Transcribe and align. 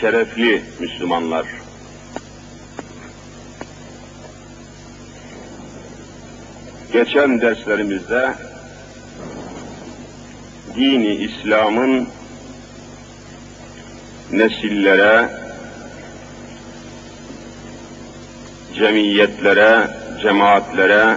şerefli 0.00 0.62
Müslümanlar, 0.80 1.46
geçen 6.92 7.40
derslerimizde 7.40 8.34
dini 10.76 11.14
İslam'ın 11.14 12.08
nesillere, 14.32 15.28
cemiyetlere, 18.74 19.88
cemaatlere, 20.22 21.16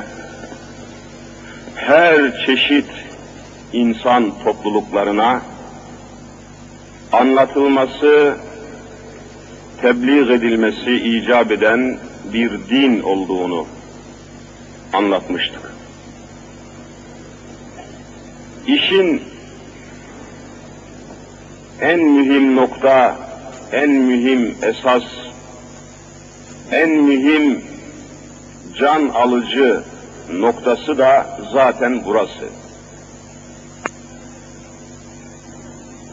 her 1.75 2.45
çeşit 2.45 2.89
insan 3.73 4.43
topluluklarına 4.43 5.41
anlatılması, 7.11 8.37
tebliğ 9.81 10.33
edilmesi 10.33 10.91
icap 10.91 11.51
eden 11.51 11.97
bir 12.33 12.51
din 12.69 13.01
olduğunu 13.01 13.65
anlatmıştık. 14.93 15.71
İşin 18.67 19.21
en 21.81 21.99
mühim 21.99 22.55
nokta, 22.55 23.15
en 23.71 23.89
mühim 23.89 24.55
esas, 24.61 25.03
en 26.71 26.89
mühim 26.89 27.61
can 28.79 29.09
alıcı 29.09 29.81
noktası 30.33 30.97
da 30.97 31.39
zaten 31.53 32.05
burası. 32.05 32.49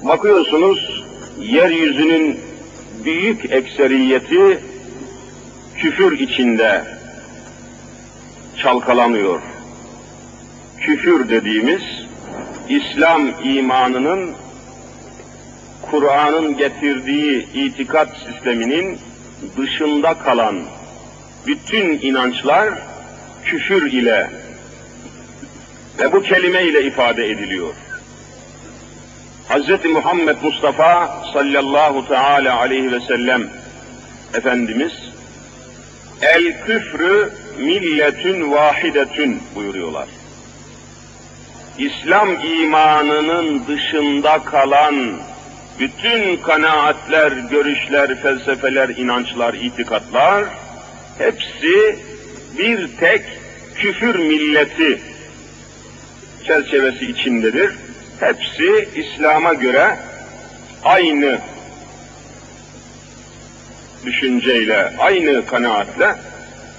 Bakıyorsunuz 0.02 1.04
yeryüzünün 1.40 2.40
büyük 3.04 3.52
ekseriyeti 3.52 4.58
küfür 5.76 6.18
içinde 6.18 6.84
çalkalanıyor. 8.62 9.40
Küfür 10.80 11.28
dediğimiz 11.28 11.82
İslam 12.68 13.28
imanının 13.44 14.34
Kur'an'ın 15.82 16.56
getirdiği 16.56 17.46
itikat 17.54 18.08
sisteminin 18.16 18.98
dışında 19.56 20.18
kalan 20.18 20.62
bütün 21.46 21.98
inançlar 22.02 22.74
küfür 23.44 23.92
ile 23.92 24.30
ve 25.98 26.12
bu 26.12 26.22
kelime 26.22 26.62
ile 26.62 26.84
ifade 26.84 27.30
ediliyor. 27.30 27.74
Hz. 29.54 29.84
Muhammed 29.84 30.36
Mustafa 30.42 31.22
sallallahu 31.32 32.08
teala 32.08 32.60
aleyhi 32.60 32.92
ve 32.92 33.00
sellem 33.00 33.48
Efendimiz 34.34 34.92
el 36.22 36.64
küfrü 36.66 37.32
milletün 37.58 38.50
vahidetün 38.50 39.42
buyuruyorlar. 39.54 40.08
İslam 41.78 42.28
imanının 42.44 43.66
dışında 43.66 44.38
kalan 44.38 45.16
bütün 45.78 46.36
kanaatler, 46.36 47.32
görüşler, 47.32 48.22
felsefeler, 48.22 48.88
inançlar, 48.88 49.54
itikatlar 49.54 50.44
hepsi 51.18 51.98
bir 52.58 52.88
tek 53.00 53.22
küfür 53.74 54.14
milleti 54.18 55.00
çerçevesi 56.46 57.06
içindedir. 57.10 57.70
Hepsi 58.20 58.88
İslam'a 58.94 59.54
göre 59.54 59.98
aynı 60.84 61.38
düşünceyle, 64.04 64.92
aynı 64.98 65.46
kanaatle 65.46 66.14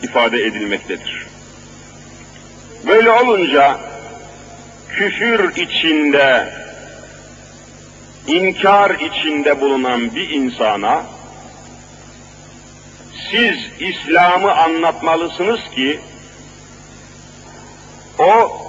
ifade 0.03 0.44
edilmektedir. 0.44 1.25
Böyle 2.88 3.12
olunca 3.12 3.79
küfür 4.90 5.56
içinde, 5.56 6.53
inkar 8.28 8.90
içinde 8.90 9.62
bulunan 9.62 10.16
bir 10.16 10.29
insana 10.29 11.03
siz 13.31 13.57
İslam'ı 13.79 14.51
anlatmalısınız 14.51 15.59
ki 15.75 16.00
o 18.19 18.64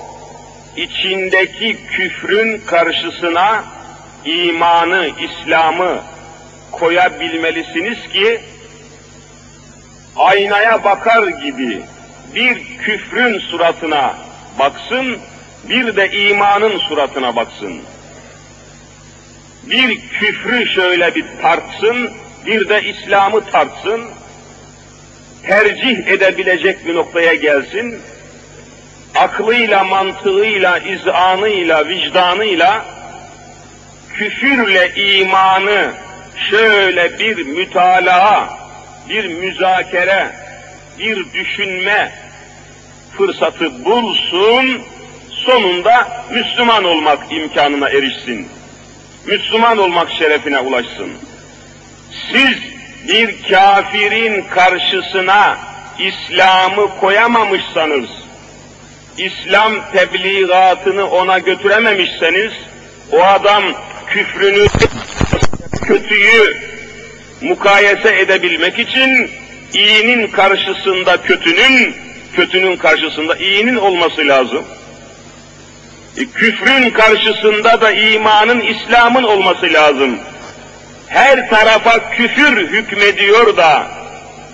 içindeki 0.76 1.76
küfrün 1.90 2.58
karşısına 2.66 3.64
imanı, 4.24 5.10
İslam'ı 5.20 6.00
koyabilmelisiniz 6.72 8.08
ki 8.08 8.40
aynaya 10.16 10.84
bakar 10.84 11.28
gibi 11.28 11.82
bir 12.34 12.78
küfrün 12.78 13.38
suratına 13.38 14.14
baksın, 14.58 15.18
bir 15.68 15.96
de 15.96 16.10
imanın 16.10 16.78
suratına 16.78 17.36
baksın. 17.36 17.80
Bir 19.66 20.00
küfrü 20.08 20.66
şöyle 20.66 21.14
bir 21.14 21.24
tartsın, 21.42 22.10
bir 22.46 22.68
de 22.68 22.82
İslam'ı 22.82 23.44
tartsın, 23.44 24.04
tercih 25.46 26.06
edebilecek 26.06 26.86
bir 26.86 26.94
noktaya 26.94 27.34
gelsin, 27.34 28.00
aklıyla, 29.14 29.84
mantığıyla, 29.84 30.78
izanıyla, 30.78 31.88
vicdanıyla 31.88 32.84
küfürle 34.14 34.94
imanı 34.94 35.92
şöyle 36.50 37.18
bir 37.18 37.46
mütalaa, 37.46 38.58
bir 39.08 39.24
müzakere, 39.24 40.30
bir 40.98 41.32
düşünme 41.32 42.12
fırsatı 43.18 43.84
bulsun, 43.84 44.82
sonunda 45.30 46.24
Müslüman 46.30 46.84
olmak 46.84 47.32
imkanına 47.32 47.88
erişsin. 47.88 48.48
Müslüman 49.26 49.78
olmak 49.78 50.10
şerefine 50.10 50.58
ulaşsın. 50.58 51.12
Siz 52.32 52.58
bir 53.08 53.42
kafirin 53.50 54.42
karşısına 54.42 55.58
İslam'ı 55.98 57.00
koyamamışsanız, 57.00 58.08
İslam 59.18 59.72
tebliğatını 59.92 61.10
ona 61.10 61.38
götürememişseniz, 61.38 62.52
o 63.12 63.22
adam 63.22 63.62
küfrünü, 64.06 64.66
kötüyü 65.86 66.56
mukayese 67.40 68.18
edebilmek 68.18 68.78
için 68.78 69.30
iyinin 69.74 70.26
karşısında 70.26 71.22
kötünün, 71.22 71.96
kötünün 72.36 72.76
karşısında 72.76 73.36
iyinin 73.36 73.76
olması 73.76 74.28
lazım. 74.28 74.64
E, 76.16 76.24
küfrün 76.24 76.90
karşısında 76.90 77.80
da 77.80 77.92
imanın, 77.92 78.60
İslam'ın 78.60 79.22
olması 79.22 79.72
lazım. 79.72 80.18
Her 81.08 81.50
tarafa 81.50 82.10
küfür 82.10 82.56
hükmediyor 82.56 83.56
da 83.56 83.86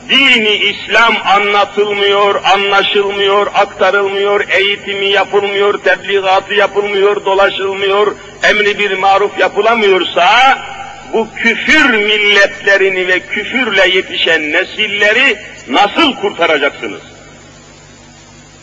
dini 0.08 0.54
İslam 0.56 1.14
anlatılmıyor, 1.24 2.42
anlaşılmıyor, 2.44 3.46
aktarılmıyor, 3.54 4.48
eğitimi 4.48 5.06
yapılmıyor, 5.06 5.78
tebliğatı 5.78 6.54
yapılmıyor, 6.54 7.24
dolaşılmıyor, 7.24 8.16
emri 8.42 8.78
bir 8.78 8.98
maruf 8.98 9.38
yapılamıyorsa 9.38 10.58
bu 11.12 11.28
küfür 11.36 11.94
milletlerini 11.94 13.08
ve 13.08 13.20
küfürle 13.20 13.88
yetişen 13.88 14.52
nesilleri 14.52 15.38
nasıl 15.68 16.14
kurtaracaksınız? 16.14 17.02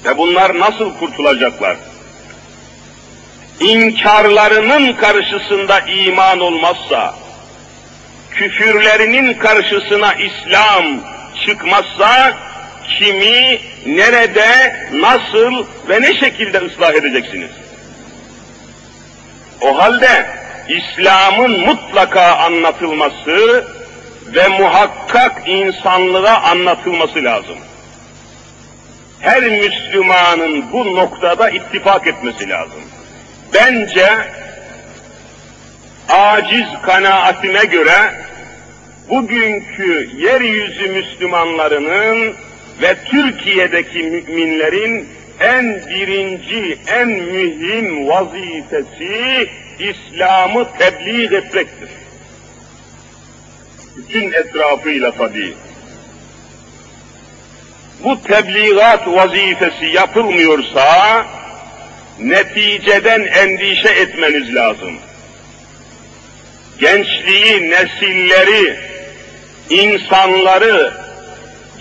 Ve 0.05 0.17
bunlar 0.17 0.59
nasıl 0.59 0.93
kurtulacaklar? 0.93 1.77
İnkarlarının 3.59 4.93
karşısında 4.93 5.79
iman 5.79 6.39
olmazsa, 6.39 7.15
küfürlerinin 8.31 9.33
karşısına 9.33 10.13
İslam 10.13 10.85
çıkmazsa, 11.45 12.33
kimi, 12.99 13.59
nerede, 13.85 14.75
nasıl 14.93 15.65
ve 15.89 16.01
ne 16.01 16.19
şekilde 16.19 16.57
ıslah 16.57 16.93
edeceksiniz? 16.93 17.51
O 19.61 19.77
halde 19.77 20.25
İslam'ın 20.69 21.59
mutlaka 21.59 22.35
anlatılması 22.35 23.65
ve 24.27 24.47
muhakkak 24.47 25.47
insanlığa 25.47 26.41
anlatılması 26.41 27.23
lazım. 27.23 27.57
Her 29.19 29.43
Müslümanın 29.43 30.71
bu 30.71 30.95
noktada 30.95 31.49
ittifak 31.49 32.07
etmesi 32.07 32.49
lazım. 32.49 32.81
Bence 33.53 34.09
aciz 36.09 36.67
kanaatime 36.85 37.65
göre 37.65 38.13
bugünkü 39.09 40.09
yeryüzü 40.17 40.87
Müslümanlarının 40.87 42.35
ve 42.81 42.95
Türkiye'deki 43.05 44.03
müminlerin 44.03 45.09
en 45.39 45.87
birinci, 45.89 46.77
en 46.87 47.07
mühim 47.07 48.07
vazifesi 48.07 49.49
İslam'ı 49.79 50.67
tebliğ 50.77 51.35
etmektir. 51.35 51.89
Bütün 53.97 54.31
etrafıyla 54.31 55.11
tabii. 55.11 55.53
Bu 58.03 58.21
tebliğat 58.21 59.07
vazifesi 59.07 59.85
yapılmıyorsa, 59.85 61.25
neticeden 62.19 63.21
endişe 63.21 63.89
etmeniz 63.89 64.55
lazım. 64.55 64.93
Gençliği, 66.79 67.71
nesilleri, 67.71 68.88
insanları, 69.69 70.93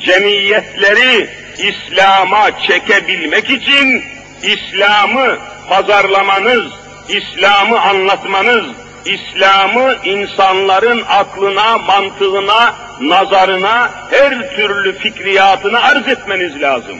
cemiyetleri 0.00 1.30
İslam'a 1.58 2.60
çekebilmek 2.62 3.50
için 3.50 4.04
İslam'ı 4.42 5.38
pazarlamanız, 5.68 6.64
İslam'ı 7.08 7.80
anlatmanız, 7.80 8.64
İslam'ı 9.04 9.96
insanların 10.04 11.04
aklına, 11.08 11.78
mantığına, 11.78 12.74
nazarına, 13.00 13.90
her 14.10 14.56
türlü 14.56 14.98
fikriyatına 14.98 15.80
arz 15.80 16.08
etmeniz 16.08 16.62
lazım. 16.62 16.98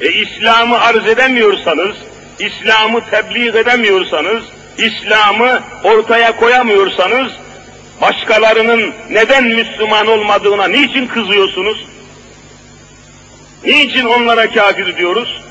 E 0.00 0.12
İslam'ı 0.12 0.80
arz 0.80 1.06
edemiyorsanız, 1.06 1.96
İslam'ı 2.38 3.00
tebliğ 3.10 3.48
edemiyorsanız, 3.48 4.42
İslam'ı 4.78 5.60
ortaya 5.84 6.36
koyamıyorsanız, 6.36 7.32
başkalarının 8.00 8.94
neden 9.10 9.44
Müslüman 9.44 10.06
olmadığına 10.06 10.68
niçin 10.68 11.06
kızıyorsunuz? 11.06 11.86
Niçin 13.64 14.04
onlara 14.04 14.50
kafir 14.50 14.96
diyoruz? 14.96 15.42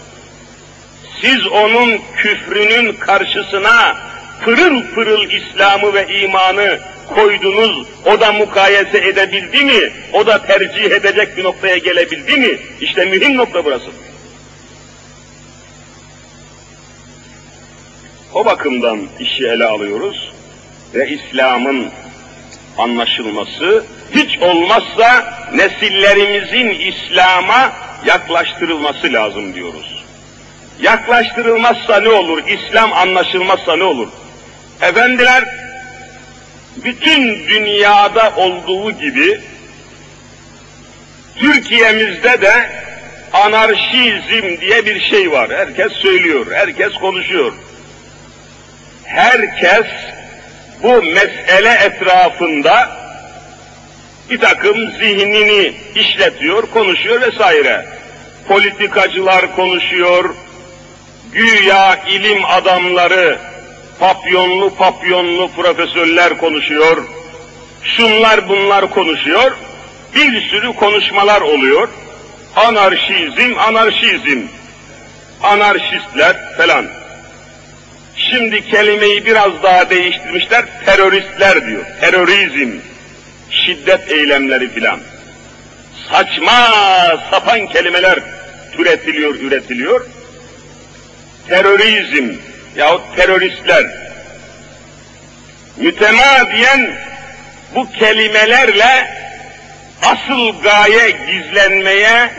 Siz 1.21 1.47
onun 1.47 1.99
küfrünün 2.17 2.93
karşısına 2.93 3.97
pırıl 4.45 4.81
pırıl 4.95 5.29
İslam'ı 5.29 5.93
ve 5.93 6.21
imanı 6.21 6.79
koydunuz, 7.15 7.87
o 8.05 8.19
da 8.19 8.31
mukayese 8.31 8.97
edebildi 8.97 9.65
mi? 9.65 9.93
O 10.13 10.27
da 10.27 10.45
tercih 10.45 10.83
edecek 10.91 11.37
bir 11.37 11.43
noktaya 11.43 11.77
gelebildi 11.77 12.37
mi? 12.37 12.57
İşte 12.81 13.05
mühim 13.05 13.37
nokta 13.37 13.65
burası. 13.65 13.91
O 18.33 18.45
bakımdan 18.45 18.99
işi 19.19 19.47
ele 19.47 19.65
alıyoruz 19.65 20.31
ve 20.95 21.09
İslam'ın 21.09 21.91
anlaşılması, 22.77 23.85
hiç 24.15 24.37
olmazsa 24.39 25.33
nesillerimizin 25.53 26.69
İslam'a 26.69 27.73
yaklaştırılması 28.05 29.13
lazım 29.13 29.53
diyoruz. 29.53 30.03
Yaklaştırılmazsa 30.81 31.99
ne 31.99 32.09
olur? 32.09 32.43
İslam 32.47 32.93
anlaşılmazsa 32.93 33.75
ne 33.75 33.83
olur? 33.83 34.07
Efendiler, 34.81 35.43
bütün 36.83 37.47
dünyada 37.47 38.33
olduğu 38.35 38.91
gibi 38.91 39.39
Türkiye'mizde 41.35 42.41
de 42.41 42.69
anarşizm 43.33 44.61
diye 44.61 44.85
bir 44.85 45.01
şey 45.01 45.31
var. 45.31 45.49
Herkes 45.51 45.91
söylüyor, 45.93 46.47
herkes 46.53 46.93
konuşuyor. 46.93 47.53
Herkes 49.03 49.85
bu 50.83 51.01
mesele 51.01 51.73
etrafında 51.85 52.89
bir 54.29 54.39
takım 54.39 54.91
zihnini 54.91 55.73
işletiyor, 55.95 56.63
konuşuyor 56.71 57.21
vesaire. 57.21 57.85
Politikacılar 58.47 59.55
konuşuyor, 59.55 60.35
güya 61.31 61.95
ilim 61.95 62.45
adamları, 62.45 63.37
papyonlu 63.99 64.75
papyonlu 64.75 65.51
profesörler 65.51 66.37
konuşuyor, 66.37 67.03
şunlar 67.83 68.49
bunlar 68.49 68.89
konuşuyor, 68.89 69.51
bir 70.15 70.41
sürü 70.41 70.73
konuşmalar 70.73 71.41
oluyor. 71.41 71.87
Anarşizm, 72.55 73.59
anarşizm, 73.59 74.39
anarşistler 75.43 76.57
falan. 76.57 77.02
Şimdi 78.17 78.67
kelimeyi 78.67 79.25
biraz 79.25 79.63
daha 79.63 79.89
değiştirmişler, 79.89 80.65
teröristler 80.85 81.67
diyor, 81.67 81.85
terörizm 82.01 82.71
şiddet 83.49 84.11
eylemleri 84.11 84.73
filan. 84.73 84.99
Saçma 86.11 86.69
sapan 87.31 87.67
kelimeler 87.67 88.19
türetiliyor, 88.71 89.35
üretiliyor. 89.35 90.05
Terörizm 91.47 92.29
yahut 92.75 93.15
teröristler 93.15 94.03
mütemadiyen 95.77 96.95
bu 97.75 97.91
kelimelerle 97.91 99.13
asıl 100.01 100.61
gaye 100.61 101.11
gizlenmeye, 101.11 102.29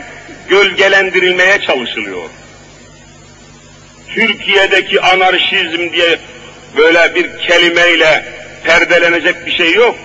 gölgelendirilmeye 0.49 1.61
çalışılıyor. 1.61 2.29
Türkiye'deki 4.15 5.01
anarşizm 5.01 5.93
diye 5.93 6.19
böyle 6.77 7.15
bir 7.15 7.37
kelimeyle 7.47 8.25
perdelenecek 8.63 9.45
bir 9.45 9.51
şey 9.51 9.73
yok. 9.73 9.95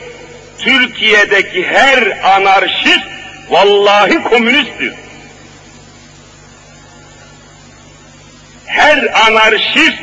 Türkiye'deki 0.58 1.66
her 1.66 2.18
anarşist 2.34 3.04
vallahi 3.50 4.22
komünisttir. 4.22 4.92
Her 8.66 9.26
anarşist 9.26 9.98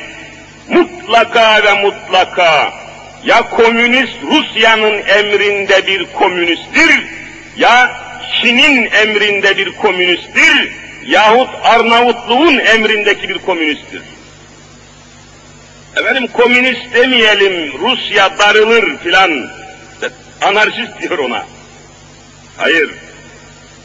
mutlaka 0.69 1.63
ve 1.63 1.73
mutlaka 1.73 2.73
ya 3.25 3.49
komünist 3.49 4.13
Rusya'nın 4.31 5.03
emrinde 5.07 5.87
bir 5.87 6.05
komünisttir 6.05 7.03
ya 7.57 7.91
Çin'in 8.41 8.91
emrinde 8.91 9.57
bir 9.57 9.71
komünisttir 9.71 10.71
yahut 11.07 11.49
Arnavutluğun 11.63 12.59
emrindeki 12.59 13.29
bir 13.29 13.37
komünisttir. 13.37 14.01
Efendim 15.95 16.27
komünist 16.33 16.95
demeyelim, 16.95 17.79
Rusya 17.79 18.39
darılır 18.39 18.97
filan 18.97 19.49
Anarşist 20.41 21.01
diyor 21.01 21.17
ona. 21.17 21.45
Hayır. 22.57 22.89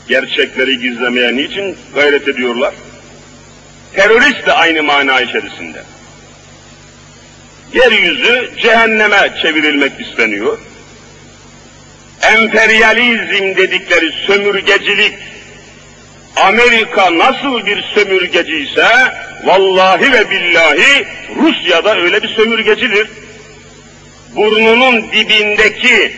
Gerçekleri 0.08 0.78
gizlemeye 0.78 1.36
niçin 1.36 1.76
gayret 1.94 2.28
ediyorlar? 2.28 2.74
Terörist 3.94 4.46
de 4.46 4.52
aynı 4.52 4.82
mana 4.82 5.20
içerisinde. 5.20 5.82
Yeryüzü 7.72 8.50
cehenneme 8.62 9.32
çevrilmek 9.42 9.92
isteniyor. 10.00 10.58
Emperyalizm 12.22 13.56
dedikleri 13.56 14.12
sömürgecilik, 14.26 15.14
Amerika 16.36 17.18
nasıl 17.18 17.66
bir 17.66 17.82
sömürgeci 17.82 18.56
ise, 18.58 18.86
vallahi 19.44 20.12
ve 20.12 20.30
billahi 20.30 21.06
Rusya 21.36 21.84
da 21.84 21.96
öyle 21.96 22.22
bir 22.22 22.28
sömürgecidir. 22.28 23.08
Burnunun 24.36 25.12
dibindeki 25.12 26.12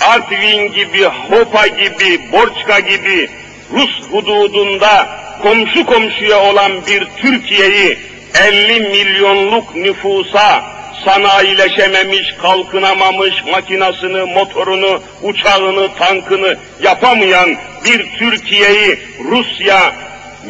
Artvin 0.00 0.72
gibi, 0.72 1.04
Hopa 1.04 1.66
gibi, 1.66 2.32
Borçka 2.32 2.80
gibi 2.80 3.30
Rus 3.72 4.02
hududunda 4.10 5.08
komşu 5.42 5.86
komşuya 5.86 6.40
olan 6.40 6.72
bir 6.86 7.06
Türkiye'yi 7.16 7.98
50 8.34 8.80
milyonluk 8.80 9.76
nüfusa 9.76 10.77
sanayileşememiş, 11.04 12.34
kalkınamamış, 12.42 13.44
makinasını, 13.52 14.26
motorunu, 14.26 15.02
uçağını, 15.22 15.94
tankını 15.98 16.56
yapamayan 16.82 17.56
bir 17.84 18.18
Türkiye'yi 18.18 18.98
Rusya 19.30 19.92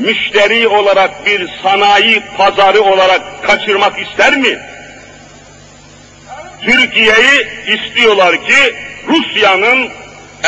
müşteri 0.01 0.69
olarak 0.69 1.27
bir 1.27 1.49
sanayi 1.63 2.23
pazarı 2.39 2.83
olarak 2.83 3.23
kaçırmak 3.43 4.03
ister 4.03 4.37
mi? 4.37 4.59
Türkiye'yi 6.61 7.47
istiyorlar 7.67 8.37
ki 8.37 8.75
Rusya'nın 9.09 9.89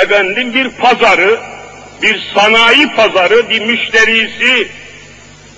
efendim 0.03 0.55
bir 0.55 0.71
pazarı, 0.71 1.41
bir 2.03 2.21
sanayi 2.35 2.91
pazarı, 2.97 3.51
bir 3.51 3.61
müşterisi 3.61 4.69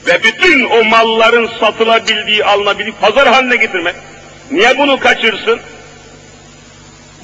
ve 0.07 0.23
bütün 0.23 0.65
o 0.65 0.85
malların 0.85 1.51
satılabildiği, 1.61 2.45
alınabildiği 2.45 2.95
pazar 3.01 3.29
haline 3.29 3.57
getirmek. 3.57 3.95
Niye 4.53 4.79
bunu 4.79 4.99
kaçırsın? 4.99 5.61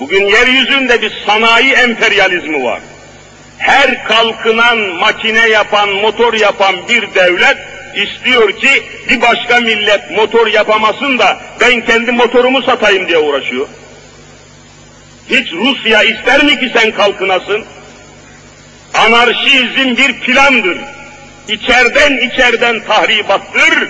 Bugün 0.01 0.27
yeryüzünde 0.27 1.03
bir 1.03 1.13
sanayi 1.27 1.73
emperyalizmi 1.73 2.65
var. 2.65 2.81
Her 3.59 4.05
kalkınan, 4.05 4.79
makine 4.79 5.49
yapan, 5.49 5.89
motor 5.89 6.35
yapan 6.35 6.77
bir 6.89 7.15
devlet 7.15 7.57
istiyor 7.95 8.53
ki 8.53 8.83
bir 9.09 9.21
başka 9.21 9.61
millet 9.61 10.11
motor 10.11 10.47
yapamasın 10.47 11.19
da 11.19 11.41
ben 11.61 11.87
kendi 11.87 12.13
motorumu 12.13 12.63
satayım 12.63 13.09
diye 13.09 13.19
uğraşıyor. 13.19 13.69
Hiç 15.31 15.53
Rusya 15.53 16.03
ister 16.03 16.45
mi 16.45 16.61
ki 16.61 16.71
sen 16.77 16.91
kalkınasın? 16.91 17.65
Anarşizm 18.95 19.97
bir 19.97 20.21
plandır. 20.21 20.79
İçerden 21.49 22.17
içerden 22.17 22.81
tahribattır. 22.81 23.89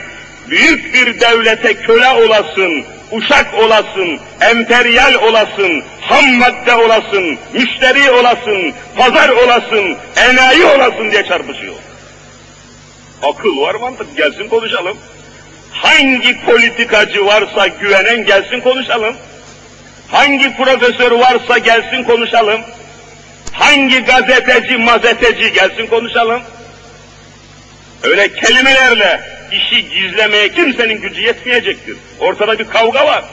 Büyük 0.51 0.95
bir 0.95 1.21
devlete 1.21 1.75
köle 1.75 2.09
olasın, 2.09 2.85
uşak 3.13 3.55
olasın, 3.55 4.21
emperyal 4.41 5.15
olasın, 5.15 5.85
ham 6.01 6.25
madde 6.35 6.75
olasın, 6.75 7.39
müşteri 7.53 8.11
olasın, 8.11 8.73
pazar 8.97 9.29
olasın, 9.29 9.97
enayi 10.17 10.65
olasın 10.65 11.11
diye 11.11 11.25
çarpışıyor. 11.25 11.75
Akıl 13.23 13.61
var 13.61 13.75
mantık 13.75 14.17
gelsin 14.17 14.49
konuşalım. 14.49 14.97
Hangi 15.73 16.45
politikacı 16.45 17.27
varsa 17.27 17.67
güvenen 17.67 18.25
gelsin 18.25 18.61
konuşalım. 18.61 19.17
Hangi 20.11 20.57
profesör 20.57 21.11
varsa 21.11 21.59
gelsin 21.59 22.05
konuşalım. 22.05 22.61
Hangi 23.53 24.05
gazeteci, 24.05 24.77
mazeteci 24.77 25.53
gelsin 25.53 25.87
konuşalım. 25.87 26.41
Öyle 28.03 28.33
kelimelerle 28.35 29.38
işi 29.53 29.89
gizlemeye 29.89 30.49
kimsenin 30.49 31.01
gücü 31.01 31.21
yetmeyecektir. 31.21 31.97
Ortada 32.21 32.59
bir 32.59 32.65
kavga 32.65 33.07
var. 33.07 33.25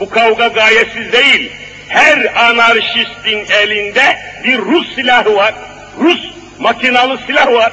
Bu 0.00 0.10
kavga 0.10 0.48
gayetsiz 0.48 1.12
değil. 1.12 1.52
Her 1.88 2.46
anarşistin 2.48 3.46
elinde 3.62 4.18
bir 4.44 4.58
Rus 4.58 4.94
silahı 4.94 5.36
var. 5.36 5.54
Rus 6.00 6.20
makinalı 6.58 7.18
silah 7.26 7.52
var. 7.52 7.72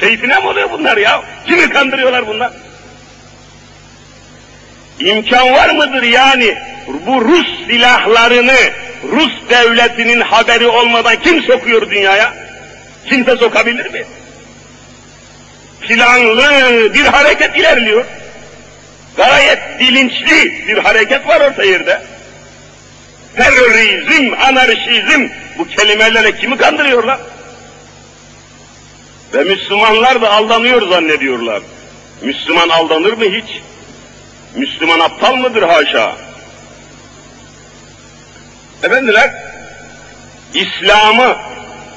Keyfine 0.00 0.38
mi 0.38 0.46
oluyor 0.46 0.70
bunlar 0.70 0.96
ya? 0.96 1.22
Kimi 1.46 1.68
kandırıyorlar 1.68 2.26
bunlar? 2.26 2.52
İmkan 5.00 5.52
var 5.52 5.70
mıdır 5.70 6.02
yani 6.02 6.58
bu 7.06 7.20
Rus 7.20 7.66
silahlarını 7.66 8.56
Rus 9.12 9.32
devletinin 9.50 10.20
haberi 10.20 10.66
olmadan 10.66 11.16
kim 11.16 11.42
sokuyor 11.42 11.90
dünyaya? 11.90 12.34
Kimse 13.08 13.36
sokabilir 13.36 13.90
mi? 13.90 14.04
Planlı 15.88 16.94
bir 16.94 17.04
hareket 17.04 17.56
ilerliyor. 17.56 18.04
Gayet 19.16 19.80
bilinçli 19.80 20.68
bir 20.68 20.78
hareket 20.78 21.28
var 21.28 21.40
orta 21.40 21.64
yerde. 21.64 22.02
Terörizm, 23.36 24.32
anarşizm 24.42 25.28
bu 25.58 25.68
kelimelerle 25.68 26.36
kimi 26.36 26.56
kandırıyorlar? 26.56 27.20
Ve 29.34 29.44
Müslümanlar 29.44 30.22
da 30.22 30.30
aldanıyor 30.30 30.88
zannediyorlar. 30.88 31.62
Müslüman 32.22 32.68
aldanır 32.68 33.12
mı 33.12 33.24
hiç? 33.24 33.62
Müslüman 34.54 35.00
aptal 35.00 35.34
mıdır 35.34 35.62
haşa? 35.62 36.16
Efendiler, 38.82 39.30
İslam'ı 40.54 41.36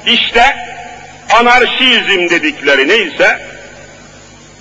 işte 0.06 0.56
anarşizm 1.30 2.30
dedikleri 2.30 2.88
neyse, 2.88 3.40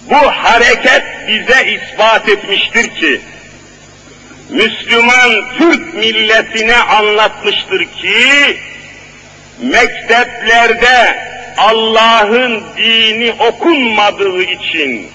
bu 0.10 0.16
hareket 0.16 1.04
bize 1.28 1.66
ispat 1.66 2.30
etmiştir 2.30 2.96
ki, 2.96 3.22
Müslüman 4.50 5.32
Türk 5.58 5.94
milletine 5.94 6.76
anlatmıştır 6.76 7.80
ki, 7.80 8.58
mekteplerde 9.62 11.18
Allah'ın 11.58 12.64
dini 12.78 13.32
okunmadığı 13.32 14.44
için, 14.44 15.08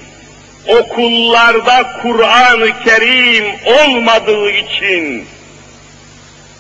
okullarda 0.67 2.01
Kur'an-ı 2.03 2.85
Kerim 2.85 3.45
olmadığı 3.65 4.51
için, 4.51 5.27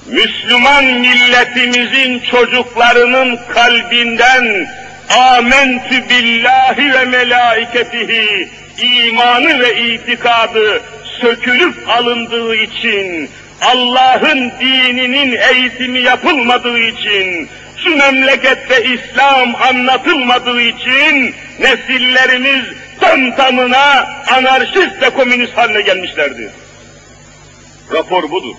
Müslüman 0.06 0.84
milletimizin 0.84 2.22
çocuklarının 2.30 3.38
kalbinden 3.54 4.68
amentü 5.18 6.08
billahi 6.08 6.94
ve 6.94 7.04
melaiketihi 7.04 8.48
imanı 8.82 9.60
ve 9.60 9.82
itikadı 9.82 10.82
sökülüp 11.20 11.88
alındığı 11.88 12.54
için, 12.56 13.30
Allah'ın 13.60 14.52
dininin 14.60 15.38
eğitimi 15.52 16.00
yapılmadığı 16.00 16.78
için, 16.78 17.48
şu 17.84 17.96
memlekette 17.96 18.84
İslam 18.84 19.54
anlatılmadığı 19.54 20.60
için 20.60 21.34
nesillerimiz 21.58 22.64
tam 23.00 23.36
tamına 23.36 24.08
anarşist 24.36 25.02
ve 25.02 25.10
komünist 25.10 25.56
haline 25.56 25.80
gelmişlerdir. 25.80 26.50
Rapor 27.92 28.30
budur. 28.30 28.54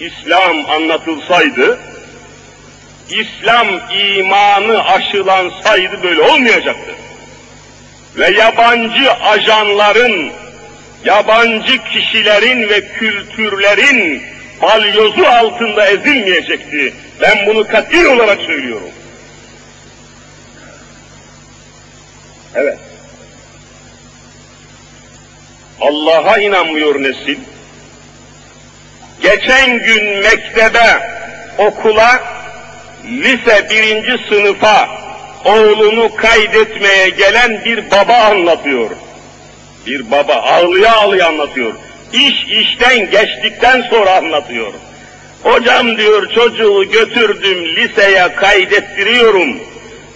İslam 0.00 0.70
anlatılsaydı, 0.70 1.78
İslam 3.08 3.68
imanı 3.92 4.84
aşılansaydı 4.84 6.02
böyle 6.02 6.22
olmayacaktı. 6.22 6.92
Ve 8.16 8.30
yabancı 8.30 9.12
ajanların, 9.12 10.32
yabancı 11.04 11.84
kişilerin 11.84 12.68
ve 12.68 12.88
kültürlerin 12.88 14.22
balyozu 14.62 15.24
altında 15.24 15.86
ezilmeyecekti. 15.86 16.94
Ben 17.20 17.46
bunu 17.46 17.68
kat'i 17.68 18.08
olarak 18.08 18.40
söylüyorum. 18.40 18.90
Evet. 22.54 22.78
Allah'a 25.80 26.38
inanmıyor 26.38 27.02
nesil. 27.02 27.38
Geçen 29.22 29.78
gün 29.78 30.04
mektebe, 30.04 31.12
okula, 31.58 32.22
lise 33.20 33.66
birinci 33.70 34.24
sınıfa 34.28 34.88
oğlunu 35.44 36.16
kaydetmeye 36.16 37.08
gelen 37.08 37.64
bir 37.64 37.90
baba 37.90 38.14
anlatıyor. 38.14 38.90
Bir 39.86 40.10
baba 40.10 40.34
ağlıya 40.34 40.96
ağlıya 40.96 41.28
anlatıyor. 41.28 41.72
İş 42.12 42.44
işten 42.44 43.10
geçtikten 43.10 43.82
sonra 43.90 44.16
anlatıyor. 44.16 44.72
Hocam 45.42 45.96
diyor 45.96 46.30
çocuğu 46.34 46.84
götürdüm 46.92 47.64
liseye 47.76 48.34
kaydettiriyorum. 48.34 49.60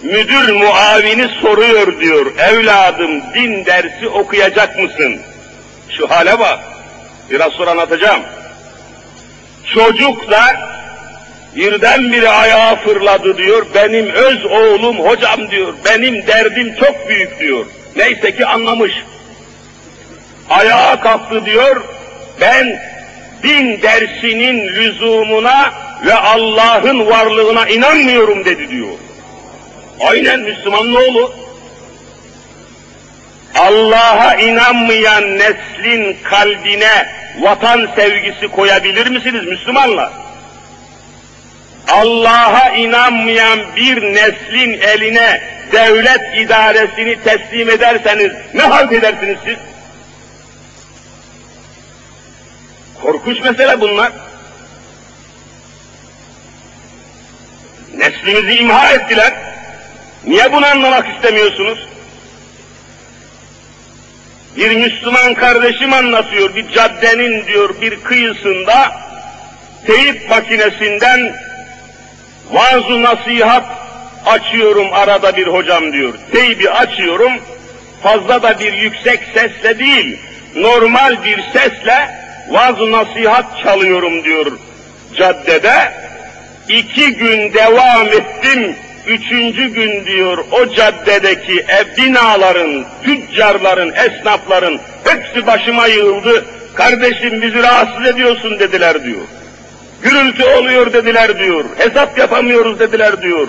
Müdür 0.03 0.49
muavini 0.49 1.27
soruyor 1.41 1.99
diyor. 1.99 2.25
Evladım 2.37 3.21
din 3.33 3.65
dersi 3.65 4.07
okuyacak 4.07 4.79
mısın? 4.79 5.21
Şu 5.89 6.09
hale 6.09 6.39
bak. 6.39 6.59
Biraz 7.31 7.53
sonra 7.53 7.71
anlatacağım. 7.71 8.21
Çocuk 9.73 10.31
da 10.31 10.41
birdenbire 11.57 12.29
ayağa 12.29 12.75
fırladı 12.75 13.37
diyor. 13.37 13.65
Benim 13.75 14.09
öz 14.09 14.45
oğlum 14.45 14.99
hocam 14.99 15.51
diyor. 15.51 15.73
Benim 15.85 16.27
derdim 16.27 16.75
çok 16.79 17.09
büyük 17.09 17.39
diyor. 17.39 17.65
Neyse 17.95 18.35
ki 18.35 18.45
anlamış. 18.45 18.91
Ayağa 20.49 20.99
kalktı 20.99 21.45
diyor. 21.45 21.81
Ben 22.41 22.79
din 23.43 23.81
dersinin 23.81 24.67
lüzumuna 24.67 25.73
ve 26.05 26.13
Allah'ın 26.13 27.07
varlığına 27.07 27.67
inanmıyorum 27.67 28.45
dedi 28.45 28.69
diyor. 28.69 28.93
Aynen 29.99 30.39
Müslüman 30.39 30.93
ne 30.93 30.97
olur? 30.97 31.31
Allah'a 33.55 34.35
inanmayan 34.35 35.37
neslin 35.37 36.17
kalbine 36.23 37.07
vatan 37.39 37.89
sevgisi 37.95 38.47
koyabilir 38.47 39.07
misiniz 39.07 39.45
Müslümanlar? 39.45 40.26
Allah'a 41.87 42.69
inanmayan 42.69 43.59
bir 43.75 44.01
neslin 44.01 44.81
eline 44.81 45.41
devlet 45.71 46.37
idaresini 46.37 47.23
teslim 47.23 47.69
ederseniz 47.69 48.31
ne 48.53 48.61
halt 48.61 48.91
edersiniz 48.91 49.37
siz? 49.45 49.57
Korkunç 53.01 53.41
mesele 53.41 53.81
bunlar. 53.81 54.11
Neslimizi 57.97 58.53
imha 58.59 58.93
ettiler. 58.93 59.33
Niye 60.25 60.53
bunu 60.53 60.65
anlamak 60.65 61.15
istemiyorsunuz? 61.15 61.87
Bir 64.57 64.75
Müslüman 64.75 65.33
kardeşim 65.33 65.93
anlatıyor, 65.93 66.55
bir 66.55 66.71
caddenin 66.71 67.47
diyor 67.47 67.81
bir 67.81 68.03
kıyısında 68.03 68.91
teyip 69.87 70.29
makinesinden 70.29 71.35
vaaz 72.51 72.89
nasihat 72.89 73.65
açıyorum 74.25 74.87
arada 74.93 75.37
bir 75.37 75.47
hocam 75.47 75.93
diyor. 75.93 76.13
Teybi 76.31 76.69
açıyorum, 76.69 77.31
fazla 78.03 78.43
da 78.43 78.59
bir 78.59 78.73
yüksek 78.73 79.19
sesle 79.33 79.79
değil, 79.79 80.19
normal 80.55 81.23
bir 81.23 81.39
sesle 81.53 82.09
vaz 82.49 82.79
nasihat 82.79 83.45
çalıyorum 83.63 84.23
diyor 84.23 84.51
caddede. 85.17 85.91
İki 86.69 87.13
gün 87.13 87.53
devam 87.53 88.07
ettim, 88.07 88.75
üçüncü 89.07 89.67
gün 89.67 90.05
diyor 90.05 90.37
o 90.51 90.73
caddedeki 90.73 91.65
ev 91.67 91.97
binaların, 91.97 92.85
tüccarların, 93.03 93.93
esnafların 93.93 94.79
hepsi 95.03 95.47
başıma 95.47 95.87
yığıldı. 95.87 96.45
Kardeşim 96.73 97.41
bizi 97.41 97.63
rahatsız 97.63 98.05
ediyorsun 98.05 98.59
dediler 98.59 99.03
diyor. 99.03 99.21
Gürültü 100.01 100.43
oluyor 100.43 100.93
dediler 100.93 101.39
diyor. 101.39 101.65
Hesap 101.77 102.17
yapamıyoruz 102.17 102.79
dediler 102.79 103.21
diyor. 103.21 103.47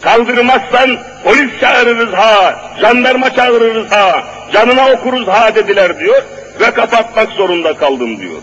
Kaldırmazsan 0.00 0.98
polis 1.24 1.60
çağırırız 1.60 2.12
ha, 2.12 2.60
jandarma 2.80 3.34
çağırırız 3.34 3.92
ha, 3.92 4.24
canına 4.52 4.90
okuruz 4.90 5.28
ha 5.28 5.54
dediler 5.54 5.98
diyor 5.98 6.22
ve 6.60 6.70
kapatmak 6.70 7.32
zorunda 7.32 7.76
kaldım 7.76 8.20
diyor. 8.20 8.40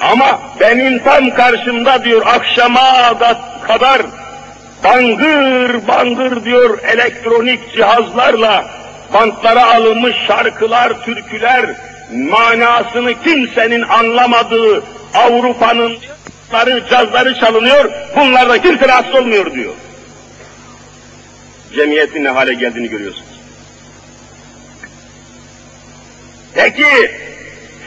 Ama 0.00 0.40
benim 0.60 0.98
tam 1.04 1.30
karşımda 1.30 2.04
diyor 2.04 2.22
akşama 2.26 3.20
da 3.20 3.40
kadar 3.66 4.02
bangır 4.84 5.88
bangır 5.88 6.44
diyor 6.44 6.78
elektronik 6.82 7.72
cihazlarla 7.72 8.64
bantlara 9.14 9.74
alınmış 9.74 10.16
şarkılar, 10.26 11.02
türküler, 11.04 11.66
manasını 12.12 13.22
kimsenin 13.24 13.82
anlamadığı 13.82 14.82
Avrupa'nın 15.14 15.96
cazları 16.90 17.34
çalınıyor, 17.34 17.90
bunlarda 18.16 18.62
kimse 18.62 18.88
rahatsız 18.88 19.14
olmuyor 19.14 19.54
diyor. 19.54 19.74
Cemiyetin 21.74 22.24
ne 22.24 22.28
hale 22.28 22.54
geldiğini 22.54 22.88
görüyorsunuz. 22.88 23.28
Peki, 26.54 27.10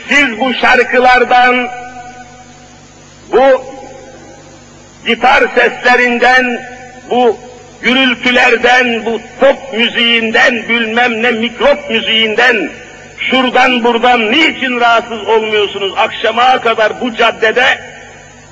siz 0.10 0.39
bu 0.39 0.53
şarkılardan, 0.53 1.68
bu 3.32 3.63
gitar 5.06 5.44
seslerinden, 5.56 6.65
bu 7.10 7.38
gürültülerden, 7.82 9.06
bu 9.06 9.22
top 9.39 9.74
müziğinden, 9.74 10.70
bilmem 10.70 11.24
ne 11.24 11.32
mikrop 11.32 11.89
müziğinden, 11.89 12.70
şuradan 13.18 13.84
buradan 13.84 14.32
niçin 14.32 14.80
rahatsız 14.80 15.27
olmuyorsunuz? 15.27 15.94
Akşama 15.98 16.62
kadar 16.62 17.01
bu 17.01 17.15
caddede 17.15 17.90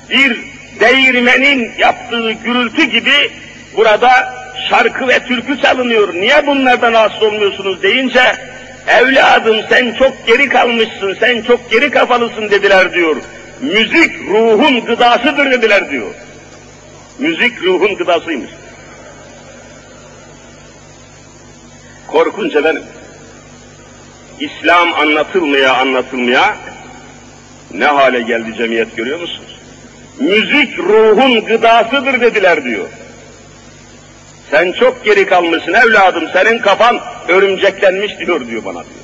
bir 0.09 0.37
değirmenin 0.79 1.71
yaptığı 1.77 2.31
gürültü 2.31 2.83
gibi 2.83 3.31
burada 3.77 4.33
şarkı 4.69 5.07
ve 5.07 5.19
türkü 5.19 5.61
çalınıyor. 5.61 6.13
Niye 6.13 6.47
bunlardan 6.47 6.93
rahatsız 6.93 7.23
olmuyorsunuz 7.23 7.83
deyince 7.83 8.35
evladım 8.87 9.57
sen 9.69 9.93
çok 9.93 10.27
geri 10.27 10.49
kalmışsın, 10.49 11.17
sen 11.19 11.41
çok 11.41 11.71
geri 11.71 11.91
kafalısın 11.91 12.51
dediler 12.51 12.93
diyor. 12.93 13.15
Müzik 13.61 14.19
ruhun 14.19 14.85
gıdasıdır 14.85 15.51
dediler 15.51 15.91
diyor. 15.91 16.13
Müzik 17.19 17.63
ruhun 17.63 17.95
gıdasıymış. 17.95 18.49
Korkunç 22.07 22.55
efendim. 22.55 22.83
İslam 24.39 24.93
anlatılmaya 24.93 25.73
anlatılmaya 25.73 26.57
ne 27.73 27.85
hale 27.85 28.21
geldi 28.21 28.55
cemiyet 28.57 28.97
görüyor 28.97 29.19
musunuz? 29.19 29.58
Müzik 30.19 30.79
ruhun 30.79 31.45
gıdasıdır 31.45 32.21
dediler 32.21 32.63
diyor. 32.63 32.87
Sen 34.51 34.71
çok 34.71 35.05
geri 35.05 35.25
kalmışsın 35.25 35.73
evladım, 35.73 36.29
senin 36.33 36.59
kafan 36.59 36.99
örümceklenmiş 37.27 38.19
diyor 38.19 38.47
diyor 38.47 38.65
bana 38.65 38.83
diyor. 38.83 38.99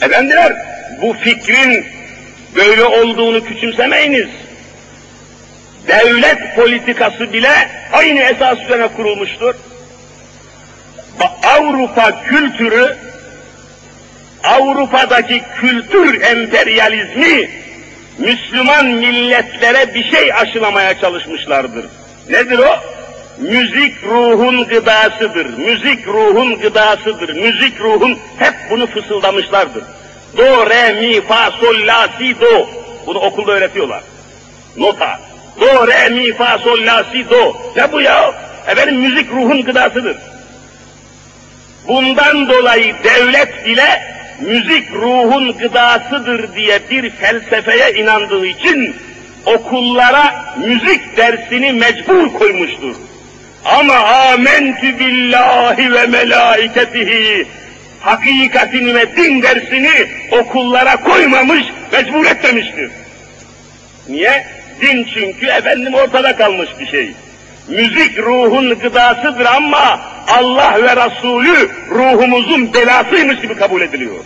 Efendiler, 0.00 0.56
bu 1.02 1.12
fikrin 1.12 1.86
böyle 2.54 2.84
olduğunu 2.84 3.44
küçümsemeyiniz. 3.44 4.28
Devlet 5.88 6.56
politikası 6.56 7.32
bile 7.32 7.52
aynı 7.92 8.20
esas 8.20 8.58
üzerine 8.58 8.88
kurulmuştur. 8.88 9.54
Avrupa 11.42 12.22
kültürü, 12.24 12.96
Avrupa'daki 14.44 15.42
kültür 15.60 16.22
emperyalizmi 16.22 17.63
Müslüman 18.18 18.86
milletlere 18.86 19.94
bir 19.94 20.10
şey 20.10 20.32
aşılamaya 20.32 21.00
çalışmışlardır. 21.00 21.86
Nedir 22.30 22.58
o? 22.58 22.76
Müzik 23.38 24.04
ruhun 24.04 24.68
gıdasıdır. 24.68 25.46
Müzik 25.46 26.08
ruhun 26.08 26.58
gıdasıdır. 26.58 27.28
Müzik 27.28 27.80
ruhun 27.80 28.18
hep 28.38 28.54
bunu 28.70 28.86
fısıldamışlardır. 28.86 29.84
Do, 30.36 30.70
re, 30.70 30.92
mi, 30.92 31.20
fa, 31.20 31.50
sol, 31.50 31.86
la, 31.86 32.08
si, 32.18 32.40
do. 32.40 32.68
Bunu 33.06 33.18
okulda 33.18 33.52
öğretiyorlar. 33.52 34.02
Nota. 34.76 35.20
Do, 35.60 35.88
re, 35.88 36.08
mi, 36.08 36.32
fa, 36.32 36.58
sol, 36.58 36.78
la, 36.86 37.04
si, 37.12 37.30
do. 37.30 37.56
Ne 37.76 37.92
bu 37.92 38.00
ya? 38.00 38.34
Efendim 38.68 38.96
müzik 38.96 39.32
ruhun 39.32 39.62
gıdasıdır. 39.62 40.16
Bundan 41.88 42.48
dolayı 42.48 42.94
devlet 43.04 43.66
bile 43.66 44.13
müzik 44.40 44.92
ruhun 44.92 45.58
gıdasıdır 45.58 46.54
diye 46.54 46.78
bir 46.90 47.10
felsefeye 47.10 47.92
inandığı 47.92 48.46
için 48.46 48.96
okullara 49.46 50.54
müzik 50.66 51.16
dersini 51.16 51.72
mecbur 51.72 52.32
koymuştur. 52.32 52.96
Ama 53.64 53.94
amentü 53.94 54.98
billahi 54.98 55.92
ve 55.92 56.06
melaiketihi 56.06 57.46
hakikatini 58.00 58.94
ve 58.94 59.16
din 59.16 59.42
dersini 59.42 59.90
okullara 60.30 60.96
koymamış, 60.96 61.64
mecbur 61.92 62.26
etmemiştir. 62.26 62.90
Niye? 64.08 64.46
Din 64.80 65.08
çünkü 65.14 65.46
efendim 65.46 65.94
ortada 65.94 66.36
kalmış 66.36 66.68
bir 66.80 66.86
şey. 66.86 67.12
Müzik 67.68 68.18
ruhun 68.18 68.78
gıdasıdır 68.78 69.46
ama 69.46 70.00
Allah 70.28 70.82
ve 70.82 70.96
Resulü 70.96 71.70
ruhumuzun 71.90 72.74
belasıymış 72.74 73.40
gibi 73.40 73.54
kabul 73.54 73.80
ediliyor. 73.80 74.24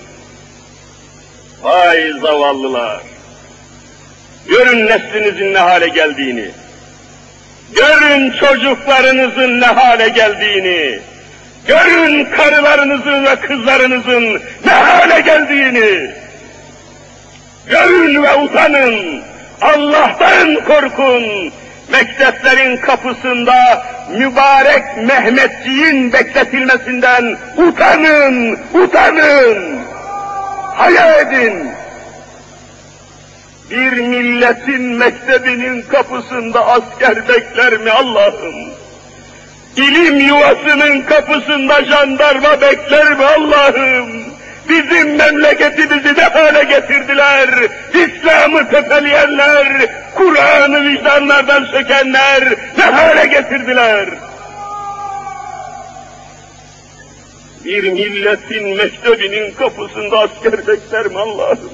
Vay 1.63 2.13
zavallılar! 2.23 3.01
Görün 4.49 4.87
neslinizin 4.87 5.55
ne 5.55 5.59
hale 5.59 5.89
geldiğini. 5.89 6.51
Görün 7.77 8.31
çocuklarınızın 8.31 9.61
ne 9.61 9.67
hale 9.67 10.09
geldiğini. 10.09 11.01
Görün 11.67 12.25
karılarınızın 12.25 13.25
ve 13.25 13.37
kızlarınızın 13.37 14.43
ne 14.67 14.73
hale 14.73 15.21
geldiğini. 15.21 16.11
Görün 17.67 18.23
ve 18.23 18.35
utanın. 18.35 19.23
Allah'tan 19.61 20.55
korkun. 20.55 21.53
Mekteplerin 21.93 22.77
kapısında 22.77 23.87
mübarek 24.19 24.97
Mehmetçiğin 24.97 26.13
bekletilmesinden 26.13 27.39
utanın, 27.57 28.59
utanın. 28.75 29.79
Hayal 30.77 31.21
edin 31.21 31.73
bir 33.71 33.93
milletin 33.93 34.83
mektebinin 34.83 35.83
kapısında 35.83 36.67
asker 36.67 37.29
bekler 37.29 37.73
mi 37.73 37.91
Allah'ım? 37.91 38.55
İlim 39.77 40.21
yuvasının 40.21 41.03
kapısında 41.03 41.85
jandarma 41.85 42.61
bekler 42.61 43.13
mi 43.13 43.25
Allah'ım? 43.25 44.38
Bizim 44.69 45.17
memleketimizi 45.17 46.15
ne 46.17 46.23
hale 46.23 46.65
getirdiler? 46.65 47.49
İslam'ı 47.95 48.71
tepeleyenler, 48.71 49.67
Kur'an'ı 50.15 50.85
vicdanlardan 50.85 51.65
sökenler 51.65 52.55
ne 52.79 52.85
hale 52.85 53.27
getirdiler? 53.27 54.09
Bir 57.65 57.93
milletin 57.93 58.77
mektebinin 58.77 59.55
kapısında 59.55 60.19
asker 60.19 60.67
bekler 60.67 61.07
mi 61.07 61.19
Allah'ım? 61.19 61.73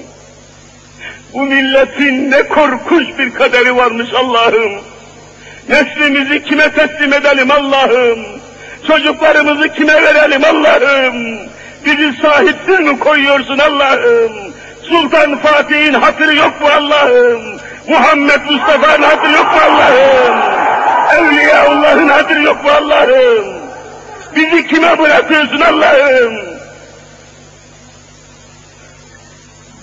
Bu 1.33 1.45
milletin 1.45 2.31
ne 2.31 2.43
korkunç 2.43 3.07
bir 3.19 3.33
kaderi 3.33 3.75
varmış 3.75 4.13
Allah'ım. 4.13 4.71
Neslimizi 5.69 6.43
kime 6.43 6.71
teslim 6.71 7.13
edelim 7.13 7.51
Allah'ım? 7.51 8.19
Çocuklarımızı 8.87 9.69
kime 9.69 10.03
verelim 10.03 10.43
Allah'ım? 10.43 11.39
Bizi 11.85 12.21
sahipsiz 12.21 12.79
mi 12.79 12.99
koyuyorsun 12.99 13.57
Allah'ım? 13.57 14.31
Sultan 14.83 15.37
Fatih'in 15.37 15.93
hatırı 15.93 16.35
yok 16.35 16.61
mu 16.61 16.67
Allah'ım? 16.67 17.41
Muhammed 17.87 18.41
Mustafa'nın 18.49 19.03
hatırı 19.03 19.31
yok 19.31 19.45
mu 19.45 19.59
Allah'ım? 19.65 20.37
Evliyaullah'ın 21.17 22.09
hatırı 22.09 22.41
yok 22.41 22.63
mu 22.63 22.69
Allah'ım? 22.69 23.45
Bizi 24.35 24.67
kime 24.67 24.99
bırakıyorsun 24.99 25.61
Allah'ım? 25.61 26.33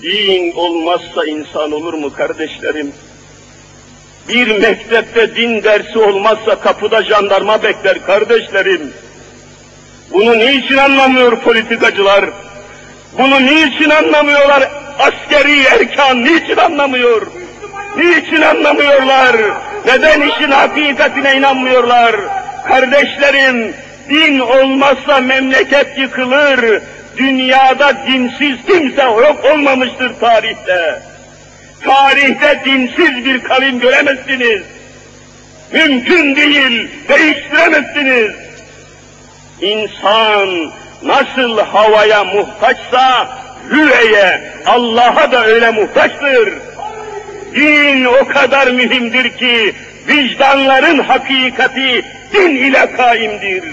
Din 0.02 0.52
olmazsa 0.52 1.26
insan 1.26 1.72
olur 1.72 1.94
mu 1.94 2.12
kardeşlerim? 2.12 2.92
Bir 4.28 4.60
mektepte 4.60 5.36
din 5.36 5.62
dersi 5.62 5.98
olmazsa 5.98 6.60
kapıda 6.60 7.02
jandarma 7.02 7.62
bekler 7.62 8.06
kardeşlerim. 8.06 8.92
Bunu 10.12 10.38
niçin 10.38 10.76
anlamıyor 10.76 11.40
politikacılar? 11.40 12.24
Bunu 13.18 13.46
niçin 13.46 13.90
anlamıyorlar? 13.90 14.70
Askeri 14.98 15.62
erkan 15.62 16.24
niçin 16.24 16.56
anlamıyor? 16.56 17.26
Niçin 17.96 18.42
anlamıyorlar? 18.42 19.36
Neden 19.86 20.20
işin 20.20 20.50
hakikatine 20.50 21.36
inanmıyorlar? 21.36 22.16
Kardeşlerim, 22.68 23.74
din 24.10 24.38
olmazsa 24.38 25.20
memleket 25.20 25.98
yıkılır. 25.98 26.82
Dünyada 27.16 28.06
dinsiz 28.06 28.56
kimse 28.66 29.02
yok 29.02 29.44
olmamıştır 29.44 30.14
tarihte. 30.20 31.02
Tarihte 31.84 32.62
dinsiz 32.64 33.24
bir 33.24 33.40
kavim 33.40 33.80
göremezsiniz. 33.80 34.62
Mümkün 35.72 36.36
değil, 36.36 36.88
değiştiremezsiniz. 37.08 38.51
İnsan 39.62 40.72
nasıl 41.02 41.58
havaya 41.58 42.24
muhtaçsa, 42.24 43.28
hüveye, 43.70 44.52
Allah'a 44.66 45.32
da 45.32 45.44
öyle 45.44 45.70
muhtaçtır. 45.70 46.52
Din 47.54 48.04
o 48.04 48.28
kadar 48.28 48.66
mühimdir 48.66 49.28
ki, 49.38 49.74
vicdanların 50.08 50.98
hakikati 50.98 52.04
din 52.32 52.56
ile 52.56 52.92
kaimdir. 52.92 53.64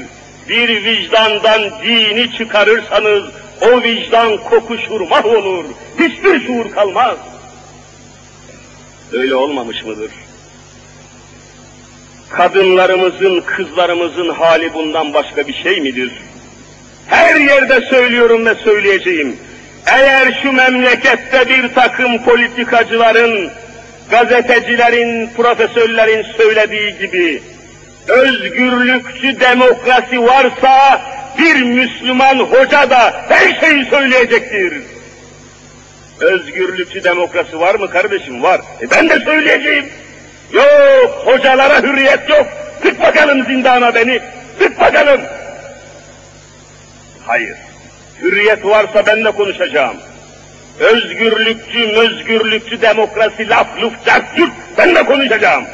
Bir 0.49 0.83
vicdandan 0.83 1.61
dini 1.83 2.37
çıkarırsanız, 2.37 3.23
o 3.61 3.81
vicdan 3.83 4.37
kokuşur, 4.37 5.01
mahvolur. 5.01 5.65
Hiçbir 5.99 6.45
şuur 6.47 6.71
kalmaz. 6.71 7.17
Öyle 9.13 9.35
olmamış 9.35 9.83
mıdır? 9.83 10.11
Kadınlarımızın, 12.29 13.41
kızlarımızın 13.41 14.29
hali 14.29 14.73
bundan 14.73 15.13
başka 15.13 15.47
bir 15.47 15.53
şey 15.53 15.81
midir? 15.81 16.11
Her 17.07 17.35
yerde 17.35 17.81
söylüyorum 17.81 18.45
ve 18.45 18.55
söyleyeceğim. 18.55 19.37
Eğer 19.85 20.39
şu 20.43 20.51
memlekette 20.51 21.49
bir 21.49 21.73
takım 21.73 22.23
politikacıların, 22.23 23.51
gazetecilerin, 24.11 25.29
profesörlerin 25.37 26.25
söylediği 26.37 26.97
gibi 26.97 27.41
özgürlükçü 28.07 29.39
demokrasi 29.39 30.21
varsa 30.21 31.01
bir 31.37 31.63
Müslüman 31.63 32.39
hoca 32.39 32.89
da 32.89 33.25
her 33.29 33.59
şeyi 33.59 33.85
söyleyecektir. 33.85 34.73
Özgürlükçü 36.19 37.03
demokrasi 37.03 37.59
var 37.59 37.75
mı 37.75 37.89
kardeşim? 37.89 38.43
Var. 38.43 38.61
E 38.81 38.91
ben 38.91 39.09
de 39.09 39.19
söyleyeceğim. 39.19 39.85
Yok, 40.51 41.21
hocalara 41.25 41.81
hürriyet 41.81 42.29
yok. 42.29 42.47
Tık 42.81 43.01
bakalım 43.01 43.45
zindana 43.45 43.95
beni. 43.95 44.19
Tık 44.59 44.79
bakalım. 44.79 45.21
Hayır. 47.27 47.57
Hürriyet 48.21 48.65
varsa 48.65 49.05
ben 49.05 49.25
de 49.25 49.31
konuşacağım. 49.31 49.97
Özgürlükçü, 50.79 51.79
özgürlükçü 51.79 52.81
demokrasi, 52.81 53.49
laf, 53.49 53.67
luf, 53.81 53.93
cart, 54.05 54.35
cürt, 54.37 54.51
ben 54.77 54.95
de 54.95 55.03
konuşacağım. 55.03 55.65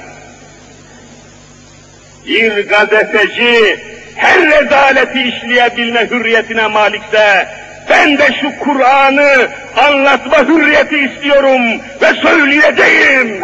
Bir 2.26 2.68
gazeteci 2.70 3.80
her 4.16 4.46
rezaleti 4.46 5.22
işleyebilme 5.22 6.10
hürriyetine 6.10 6.68
malikse, 6.68 7.48
ben 7.90 8.18
de 8.18 8.28
şu 8.42 8.60
Kur'an'ı 8.60 9.48
anlatma 9.78 10.48
hürriyeti 10.48 10.98
istiyorum 10.98 11.62
ve 12.02 12.14
söyleyeceğim. 12.22 13.42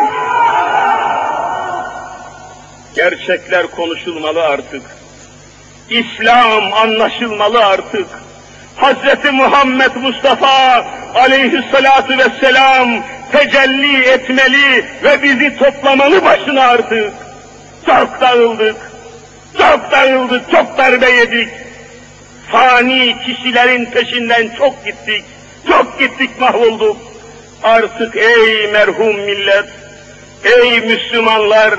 Gerçekler 2.95 3.67
konuşulmalı 3.67 4.43
artık. 4.43 4.81
İslam 5.89 6.73
anlaşılmalı 6.73 7.65
artık. 7.65 8.07
Hz. 8.77 9.31
Muhammed 9.31 9.95
Mustafa 9.95 10.85
aleyhissalatu 11.15 12.17
vesselam 12.17 13.03
tecelli 13.31 14.03
etmeli 14.09 14.85
ve 15.03 15.23
bizi 15.23 15.57
toplamalı 15.57 16.25
başına 16.25 16.61
artık. 16.61 17.13
Çok 17.85 18.21
dağıldık, 18.21 18.75
çok 19.57 19.91
dağıldık, 19.91 20.51
çok 20.51 20.77
darbe 20.77 21.11
yedik. 21.11 21.49
Fani 22.51 23.15
kişilerin 23.25 23.85
peşinden 23.85 24.49
çok 24.57 24.85
gittik, 24.85 25.25
çok 25.67 25.99
gittik 25.99 26.39
mahvolduk. 26.39 26.97
Artık 27.63 28.15
ey 28.15 28.67
merhum 28.71 29.15
millet, 29.15 29.65
ey 30.43 30.81
Müslümanlar, 30.81 31.73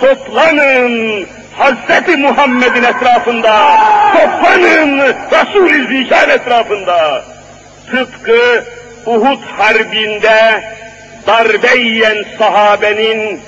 toplanın, 0.00 1.26
Hazreti 1.58 2.16
Muhammed'in 2.16 2.82
etrafında, 2.82 3.76
toplanın 4.12 4.98
Resul-i 5.32 5.86
Zişan 5.86 6.30
etrafında. 6.30 7.24
Tıpkı 7.90 8.64
Uhud 9.06 9.42
Harbi'nde 9.58 10.64
darbe 11.26 11.78
yiyen 11.78 12.24
sahabenin 12.38 13.40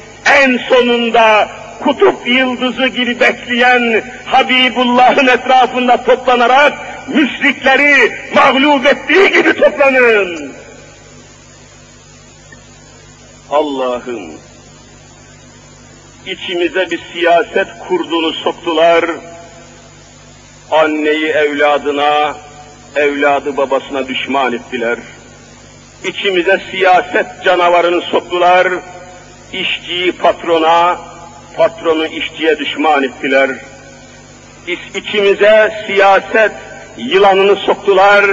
en 0.42 0.58
sonunda 0.68 1.48
kutup 1.84 2.28
yıldızı 2.28 2.86
gibi 2.86 3.20
bekleyen 3.20 4.02
Habibullah'ın 4.26 5.26
etrafında 5.26 6.04
toplanarak 6.04 6.72
müşrikleri 7.08 8.12
mağlup 8.34 8.86
ettiği 8.86 9.32
gibi 9.32 9.52
toplanın. 9.54 10.52
Allah'ım 13.50 14.43
içimize 16.26 16.90
bir 16.90 17.00
siyaset 17.12 17.68
kurduğunu 17.88 18.32
soktular. 18.32 19.04
Anneyi 20.70 21.26
evladına, 21.26 22.36
evladı 22.96 23.56
babasına 23.56 24.08
düşman 24.08 24.52
ettiler. 24.52 24.98
İçimize 26.04 26.60
siyaset 26.70 27.26
canavarını 27.44 28.00
soktular. 28.02 28.68
İşçiyi 29.52 30.12
patrona, 30.12 30.98
patronu 31.56 32.06
işçiye 32.06 32.58
düşman 32.58 33.02
ettiler. 33.02 33.50
İçimize 34.94 35.84
siyaset 35.86 36.52
yılanını 36.96 37.56
soktular. 37.56 38.24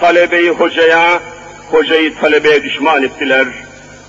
Talebeyi 0.00 0.50
hocaya, 0.50 1.20
hocayı 1.70 2.14
talebeye 2.18 2.62
düşman 2.62 3.02
ettiler. 3.02 3.46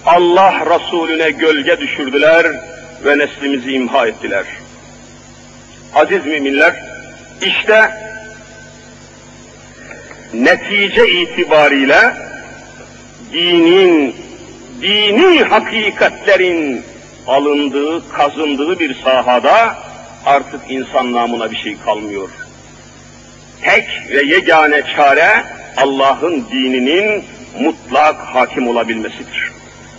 Allah 0.06 0.54
Resulüne 0.66 1.32
gölge 1.32 1.80
düşürdüler 1.80 2.46
ve 3.06 3.18
neslimizi 3.18 3.72
imha 3.72 4.08
ettiler. 4.08 4.46
Aziz 5.96 6.26
müminler, 6.26 6.74
işte 7.42 7.92
netice 10.34 11.12
itibariyle 11.12 12.14
dinin, 13.34 14.16
dini 14.82 15.44
hakikatlerin 15.44 16.84
alındığı, 17.28 18.10
kazındığı 18.10 18.80
bir 18.80 18.96
sahada 19.04 19.78
artık 20.26 20.62
insan 20.70 21.14
namına 21.14 21.52
bir 21.52 21.58
şey 21.58 21.78
kalmıyor. 21.86 22.30
Tek 23.62 23.86
ve 24.10 24.24
yegane 24.24 24.82
çare 24.96 25.44
Allah'ın 25.78 26.46
dininin 26.52 27.24
mutlak 27.60 28.16
hakim 28.16 28.68
olabilmesidir. 28.68 29.52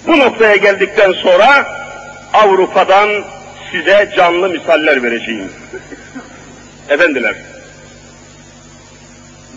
Bu 0.06 0.18
noktaya 0.18 0.56
geldikten 0.56 1.12
sonra 1.12 1.66
Avrupa'dan 2.32 3.08
size 3.72 4.12
canlı 4.16 4.48
misaller 4.48 5.02
vereceğim. 5.02 5.52
Efendiler, 6.88 7.34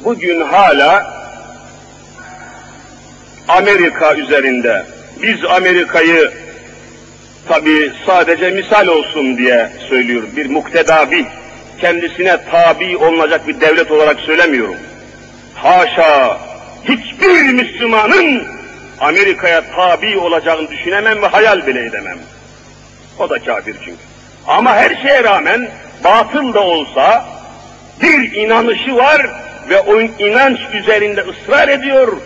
bugün 0.03 0.41
hala 0.41 1.13
Amerika 3.47 4.15
üzerinde, 4.15 4.85
biz 5.21 5.45
Amerika'yı 5.45 6.31
tabi 7.47 7.91
sadece 8.05 8.49
misal 8.49 8.87
olsun 8.87 9.37
diye 9.37 9.69
söylüyorum, 9.89 10.29
bir 10.35 10.45
muktedabi, 10.45 11.25
kendisine 11.81 12.37
tabi 12.51 12.97
olunacak 12.97 13.47
bir 13.47 13.61
devlet 13.61 13.91
olarak 13.91 14.19
söylemiyorum. 14.19 14.77
Haşa, 15.55 16.37
hiçbir 16.83 17.53
Müslümanın 17.53 18.43
Amerika'ya 18.99 19.63
tabi 19.75 20.17
olacağını 20.17 20.69
düşünemem 20.69 21.21
ve 21.21 21.27
hayal 21.27 21.67
bile 21.67 21.85
edemem. 21.85 22.17
O 23.19 23.29
da 23.29 23.39
kafir 23.39 23.75
çünkü. 23.85 24.01
Ama 24.47 24.75
her 24.75 24.95
şeye 25.01 25.23
rağmen 25.23 25.69
batıl 26.03 26.53
da 26.53 26.61
olsa 26.61 27.25
bir 28.01 28.31
inanışı 28.31 28.95
var 28.95 29.21
ve 29.69 29.79
o 29.79 30.01
inanç 30.01 30.59
üzerinde 30.73 31.21
ısrar 31.21 31.67
ediyor 31.67 32.17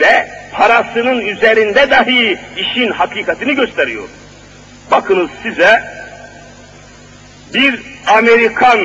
ve 0.00 0.28
parasının 0.52 1.20
üzerinde 1.20 1.90
dahi 1.90 2.38
işin 2.56 2.90
hakikatini 2.90 3.54
gösteriyor. 3.54 4.08
Bakınız 4.90 5.30
size 5.42 5.82
bir 7.54 7.80
Amerikan 8.06 8.78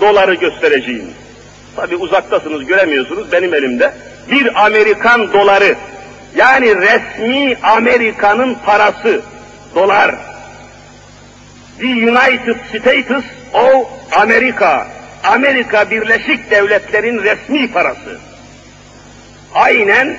doları 0.00 0.34
göstereceğim. 0.34 1.10
Tabi 1.76 1.96
uzaktasınız 1.96 2.64
göremiyorsunuz 2.64 3.32
benim 3.32 3.54
elimde. 3.54 3.92
Bir 4.30 4.64
Amerikan 4.66 5.32
doları 5.32 5.74
yani 6.36 6.76
resmi 6.76 7.56
Amerika'nın 7.62 8.56
parası 8.66 9.20
dolar 9.74 10.14
The 11.78 11.86
United 11.86 12.56
States 12.70 13.10
of 13.52 13.86
America, 14.12 14.86
Amerika 15.24 15.90
Birleşik 15.90 16.50
Devletleri'nin 16.50 17.22
resmi 17.22 17.72
parası. 17.72 18.18
aynen 19.54 20.16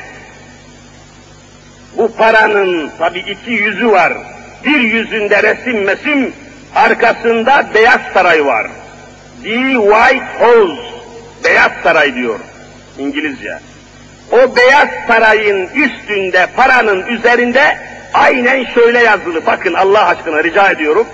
bu 1.97 2.15
paranın 2.15 2.91
tabi 2.99 3.19
iki 3.19 3.51
yüzü 3.51 3.91
var. 3.91 4.13
Bir 4.65 4.79
yüzünde 4.79 5.43
resim 5.43 5.83
mesim, 5.83 6.33
arkasında 6.75 7.65
Beyaz 7.73 8.01
Saray 8.13 8.45
var. 8.45 8.67
The 9.43 9.73
White 9.73 10.25
House, 10.39 10.81
Beyaz 11.43 11.71
Saray 11.83 12.15
diyor 12.15 12.39
İngilizce. 12.99 13.59
O 14.31 14.55
Beyaz 14.55 14.89
Saray'ın 15.07 15.67
üstünde, 15.67 16.47
paranın 16.55 17.07
üzerinde 17.07 17.77
aynen 18.13 18.65
şöyle 18.73 18.99
yazılı. 18.99 19.45
Bakın 19.45 19.73
Allah 19.73 20.07
aşkına 20.07 20.43
rica 20.43 20.71
ediyorum. 20.71 21.07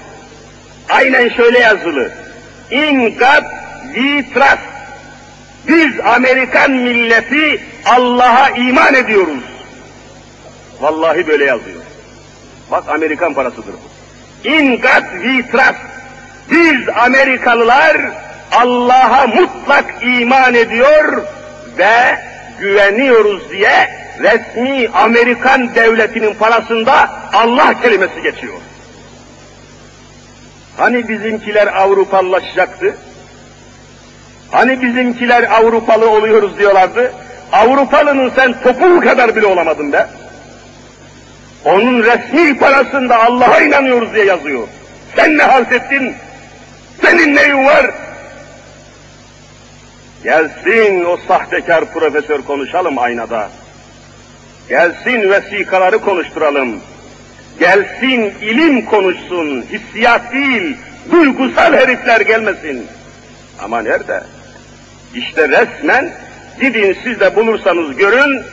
Aynen 0.91 1.29
şöyle 1.29 1.59
yazılı. 1.59 2.11
In 2.71 2.99
God 2.99 3.43
we 3.93 4.33
trust. 4.33 4.71
Biz 5.67 5.99
Amerikan 5.99 6.71
milleti 6.71 7.61
Allah'a 7.85 8.49
iman 8.49 8.93
ediyoruz. 8.93 9.43
Vallahi 10.81 11.27
böyle 11.27 11.45
yazıyor. 11.45 11.81
Bak 12.71 12.83
Amerikan 12.87 13.33
parasıdır 13.33 13.73
bu. 13.73 14.47
In 14.47 14.81
God 14.81 15.23
we 15.23 15.51
trust. 15.51 15.79
Biz 16.51 16.89
Amerikalılar 16.95 17.97
Allah'a 18.51 19.27
mutlak 19.27 19.85
iman 20.01 20.53
ediyor 20.53 21.23
ve 21.77 22.17
güveniyoruz 22.59 23.51
diye 23.51 23.89
resmi 24.19 24.89
Amerikan 24.93 25.75
devletinin 25.75 26.33
parasında 26.33 27.09
Allah 27.33 27.81
kelimesi 27.81 28.21
geçiyor. 28.21 28.53
Hani 30.81 31.09
bizimkiler 31.09 31.67
Avrupalılaşacaktı? 31.67 32.95
Hani 34.51 34.81
bizimkiler 34.81 35.43
Avrupalı 35.43 36.09
oluyoruz 36.09 36.57
diyorlardı? 36.57 37.13
Avrupalının 37.51 38.31
sen 38.35 38.55
topuğu 38.63 38.99
kadar 38.99 39.35
bile 39.35 39.45
olamadın 39.45 39.93
be. 39.93 40.07
Onun 41.65 42.03
resmi 42.03 42.57
parasında 42.57 43.23
Allah'a 43.25 43.61
inanıyoruz 43.61 44.13
diye 44.13 44.25
yazıyor. 44.25 44.67
Sen 45.15 45.37
ne 45.37 45.43
halt 45.43 45.71
ettin? 45.71 46.15
Senin 47.01 47.35
neyin 47.35 47.65
var? 47.65 47.91
Gelsin 50.23 51.05
o 51.05 51.17
sahtekar 51.27 51.85
profesör 51.93 52.41
konuşalım 52.41 52.97
aynada. 52.97 53.49
Gelsin 54.69 55.31
vesikaları 55.31 55.99
konuşturalım. 55.99 56.81
Gelsin 57.59 58.33
ilim 58.41 58.85
konuşsun, 58.85 59.65
hissiyat 59.71 60.33
değil, 60.33 60.77
duygusal 61.11 61.73
herifler 61.73 62.21
gelmesin. 62.21 62.87
Ama 63.59 63.81
nerede? 63.81 64.23
İşte 65.15 65.49
resmen 65.49 66.13
gidin 66.61 66.97
siz 67.03 67.19
de 67.19 67.35
bulursanız 67.35 67.95
görün, 67.95 68.43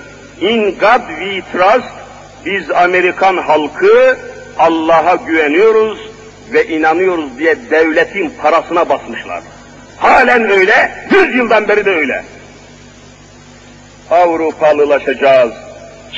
in 0.40 0.62
God 0.64 1.08
we 1.08 1.42
trust, 1.52 1.88
biz 2.44 2.70
Amerikan 2.70 3.36
halkı 3.36 4.18
Allah'a 4.58 5.14
güveniyoruz 5.14 5.98
ve 6.52 6.66
inanıyoruz 6.66 7.38
diye 7.38 7.56
devletin 7.70 8.32
parasına 8.42 8.88
basmışlar. 8.88 9.42
Halen 9.96 10.50
öyle, 10.50 10.92
yüz 11.10 11.34
yıldan 11.36 11.68
beri 11.68 11.84
de 11.84 11.90
öyle. 11.90 12.24
Avrupalılaşacağız, 14.10 15.52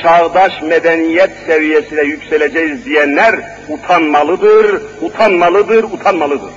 çağdaş 0.02 0.62
medeniyet 0.62 1.30
seviyesine 1.46 2.02
yükseleceğiz 2.02 2.84
diyenler 2.84 3.34
utanmalıdır, 3.68 4.82
utanmalıdır, 5.00 5.84
utanmalıdır. 5.84 6.52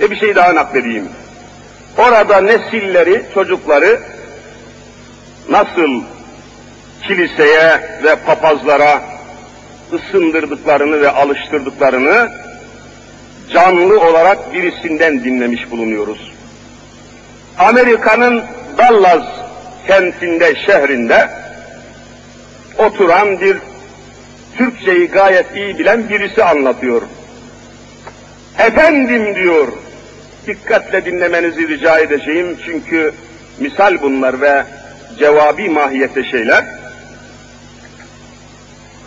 Ve 0.00 0.10
bir 0.10 0.16
şey 0.16 0.34
daha 0.34 0.54
nakledeyim. 0.54 1.08
Orada 1.98 2.40
nesilleri, 2.40 3.22
çocukları 3.34 4.00
nasıl 5.48 6.02
kiliseye 7.08 7.80
ve 8.04 8.16
papazlara 8.16 9.02
ısındırdıklarını 9.92 11.00
ve 11.00 11.10
alıştırdıklarını 11.10 12.32
canlı 13.52 14.00
olarak 14.00 14.54
birisinden 14.54 15.24
dinlemiş 15.24 15.70
bulunuyoruz. 15.70 16.32
Amerika'nın 17.58 18.44
Dallas 18.78 19.24
kentinde, 19.86 20.54
şehrinde 20.66 21.28
oturan 22.78 23.40
bir 23.40 23.56
Türkçeyi 24.56 25.08
gayet 25.08 25.56
iyi 25.56 25.78
bilen 25.78 26.08
birisi 26.08 26.44
anlatıyor. 26.44 27.02
Efendim 28.58 29.34
diyor, 29.34 29.68
dikkatle 30.46 31.04
dinlemenizi 31.04 31.68
rica 31.68 31.98
edeceğim 31.98 32.58
çünkü 32.64 33.14
misal 33.58 34.02
bunlar 34.02 34.40
ve 34.40 34.64
cevabi 35.18 35.68
mahiyette 35.68 36.24
şeyler. 36.24 36.64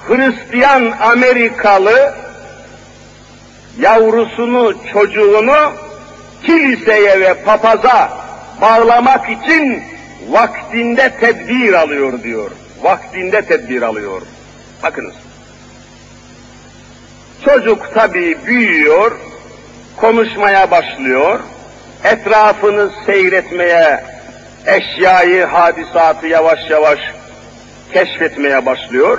Hristiyan 0.08 0.94
Amerikalı 1.02 2.14
yavrusunu, 3.80 4.74
çocuğunu 4.94 5.72
kiliseye 6.44 7.20
ve 7.20 7.34
papaza 7.34 8.12
bağlamak 8.62 9.30
için 9.30 9.84
vaktinde 10.30 11.14
tedbir 11.20 11.74
alıyor 11.74 12.24
diyor. 12.24 12.52
Vaktinde 12.82 13.42
tedbir 13.42 13.82
alıyor. 13.82 14.22
Bakınız. 14.84 15.14
Çocuk 17.46 17.94
tabii 17.94 18.38
büyüyor, 18.46 19.12
konuşmaya 19.98 20.72
başlıyor, 20.72 21.40
etrafını 22.04 22.90
seyretmeye, 23.06 24.04
eşyayı, 24.66 25.46
hadisatı 25.46 26.28
yavaş 26.28 26.70
yavaş 26.70 27.00
keşfetmeye 27.94 28.66
başlıyor. 28.66 29.18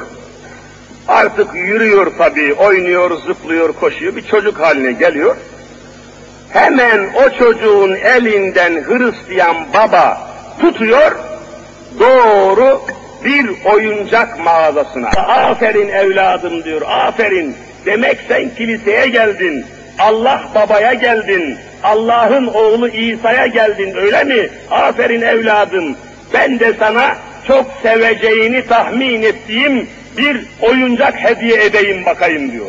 Artık 1.08 1.54
yürüyor 1.54 2.12
tabii, 2.18 2.54
oynuyor, 2.54 3.22
zıplıyor, 3.26 3.72
koşuyor, 3.72 4.16
bir 4.16 4.26
çocuk 4.26 4.60
haline 4.60 4.92
geliyor. 4.92 5.36
Hemen 6.50 7.10
o 7.14 7.38
çocuğun 7.38 7.94
elinden 7.94 8.72
Hristiyan 8.72 9.56
baba 9.74 10.35
tutuyor, 10.60 11.12
doğru 12.00 12.82
bir 13.24 13.64
oyuncak 13.64 14.38
mağazasına. 14.44 15.08
Aferin 15.08 15.88
evladım 15.88 16.64
diyor, 16.64 16.82
aferin. 16.88 17.56
Demek 17.86 18.18
sen 18.28 18.54
kiliseye 18.54 19.08
geldin, 19.08 19.66
Allah 19.98 20.42
babaya 20.54 20.94
geldin, 20.94 21.58
Allah'ın 21.82 22.46
oğlu 22.46 22.88
İsa'ya 22.88 23.46
geldin 23.46 23.94
öyle 23.96 24.24
mi? 24.24 24.48
Aferin 24.70 25.22
evladım. 25.22 25.96
Ben 26.34 26.60
de 26.60 26.72
sana 26.78 27.16
çok 27.46 27.66
seveceğini 27.82 28.66
tahmin 28.66 29.22
ettiğim 29.22 29.88
bir 30.18 30.40
oyuncak 30.60 31.14
hediye 31.24 31.64
edeyim 31.64 32.04
bakayım 32.04 32.52
diyor. 32.52 32.66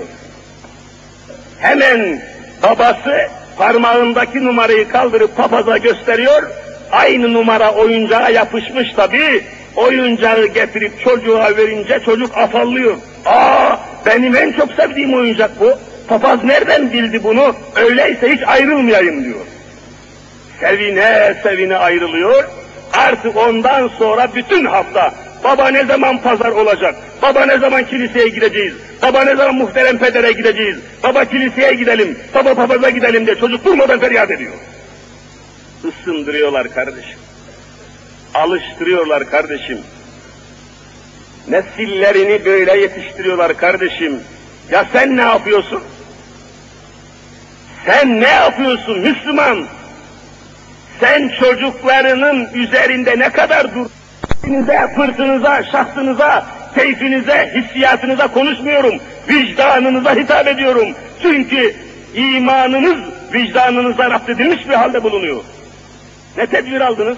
Hemen 1.60 2.22
babası 2.64 3.30
parmağındaki 3.58 4.46
numarayı 4.46 4.90
kaldırıp 4.90 5.38
papaza 5.38 5.78
gösteriyor. 5.78 6.44
Aynı 6.92 7.34
numara 7.34 7.74
oyuncağa 7.74 8.30
yapışmış 8.30 8.94
tabi. 8.94 9.44
Oyuncağı 9.76 10.46
getirip 10.48 11.02
çocuğa 11.04 11.58
verince 11.58 12.00
çocuk 12.06 12.38
afallıyor. 12.38 12.98
Aa 13.26 13.78
benim 14.06 14.36
en 14.36 14.52
çok 14.52 14.72
sevdiğim 14.74 15.14
oyuncak 15.14 15.60
bu. 15.60 15.74
Papaz 16.08 16.44
nereden 16.44 16.94
bildi 16.94 17.24
bunu? 17.24 17.56
Öyleyse 17.76 18.32
hiç 18.32 18.44
ayrılmayayım 18.48 19.24
diyor. 19.24 19.40
Sevine 20.60 21.36
sevine 21.44 21.78
ayrılıyor. 21.78 22.44
Artık 22.94 23.38
ondan 23.38 23.88
sonra 23.88 24.28
bütün 24.36 24.66
hafta 24.66 25.14
baba 25.44 25.70
ne 25.70 25.86
zaman 25.86 26.22
pazar 26.22 26.52
olacak? 26.52 26.96
Baba 27.22 27.46
ne 27.46 27.58
zaman 27.58 27.86
kiliseye 27.86 28.28
gideceğiz? 28.28 28.74
Baba 29.02 29.24
ne 29.24 29.36
zaman 29.36 29.56
muhterem 29.56 29.98
pedere 29.98 30.32
gideceğiz? 30.32 30.78
Baba 31.04 31.26
kiliseye 31.26 31.74
gidelim, 31.74 32.18
baba 32.36 32.56
papaza 32.56 32.90
gidelim 32.90 33.26
diye 33.26 33.36
çocuk 33.36 33.66
durmadan 33.66 34.00
feryat 34.00 34.32
ediyor. 34.32 34.54
Isındırıyorlar 35.88 36.74
kardeşim. 36.74 37.20
Alıştırıyorlar 38.34 39.30
kardeşim. 39.30 39.80
Nesillerini 41.48 42.46
böyle 42.46 42.78
yetiştiriyorlar 42.78 43.58
kardeşim. 43.58 44.20
Ya 44.72 44.86
sen 44.94 45.18
ne 45.18 45.22
yapıyorsun? 45.22 45.84
Sen 47.86 48.22
ne 48.22 48.30
yapıyorsun 48.30 49.00
Müslüman? 49.00 49.66
Sen 51.00 51.32
çocuklarının 51.40 52.50
üzerinde 52.54 53.20
ne 53.20 53.30
kadar 53.30 53.76
dur? 53.76 53.86
Size, 54.46 54.94
fırsınıza, 54.96 55.64
şahsınıza, 55.64 56.46
keyfinize, 56.76 57.54
hissiyatınıza 57.56 58.28
konuşmuyorum. 58.28 58.96
Vicdanınıza 59.30 60.16
hitap 60.16 60.48
ediyorum. 60.48 60.88
Çünkü 61.22 61.76
imanınız 62.16 62.98
vicdanınıza 63.34 64.10
rapt 64.10 64.30
edilmiş 64.30 64.70
bir 64.70 64.74
halde 64.74 65.04
bulunuyor. 65.04 65.44
Ne 66.38 66.48
tedbir 66.48 66.82
aldınız? 66.82 67.18